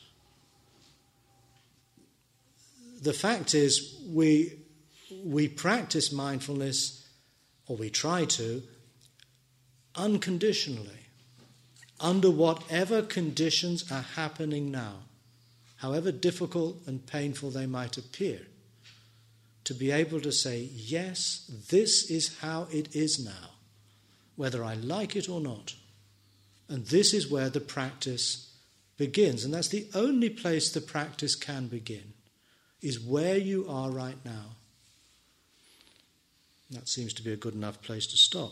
The 3.02 3.14
fact 3.14 3.54
is, 3.54 3.96
we, 4.10 4.54
we 5.24 5.48
practice 5.48 6.12
mindfulness, 6.12 7.08
or 7.68 7.78
we 7.78 7.90
try 7.90 8.26
to, 8.26 8.64
unconditionally, 9.98 11.08
under 12.00 12.30
whatever 12.30 13.02
conditions 13.02 13.90
are 13.92 14.02
happening 14.02 14.72
now, 14.72 14.96
however 15.78 16.12
difficult 16.12 16.82
and 16.86 17.06
painful 17.06 17.50
they 17.50 17.66
might 17.66 17.98
appear. 17.98 18.42
To 19.66 19.74
be 19.74 19.92
able 19.92 20.22
to 20.22 20.32
say, 20.32 20.70
yes, 20.74 21.50
this 21.70 22.12
is 22.12 22.38
how 22.40 22.68
it 22.72 22.96
is 22.96 23.24
now, 23.24 23.52
whether 24.36 24.64
I 24.64 24.76
like 24.76 25.16
it 25.16 25.28
or 25.28 25.42
not. 25.42 25.74
And 26.70 26.86
this 26.86 27.14
is 27.14 27.32
where 27.32 27.50
the 27.50 27.62
practice 27.62 28.54
begins. 28.98 29.44
And 29.44 29.54
that's 29.54 29.70
the 29.70 29.88
only 29.96 30.30
place 30.30 30.72
the 30.72 30.82
practice 30.82 31.36
can 31.36 31.68
begin, 31.68 32.14
is 32.82 33.00
where 33.00 33.38
you 33.38 33.66
are 33.68 33.90
right 33.90 34.18
now. 34.24 34.56
That 36.72 36.88
seems 36.88 37.14
to 37.14 37.24
be 37.24 37.32
a 37.32 37.38
good 37.38 37.56
enough 37.56 37.82
place 37.82 38.06
to 38.08 38.18
stop. 38.18 38.52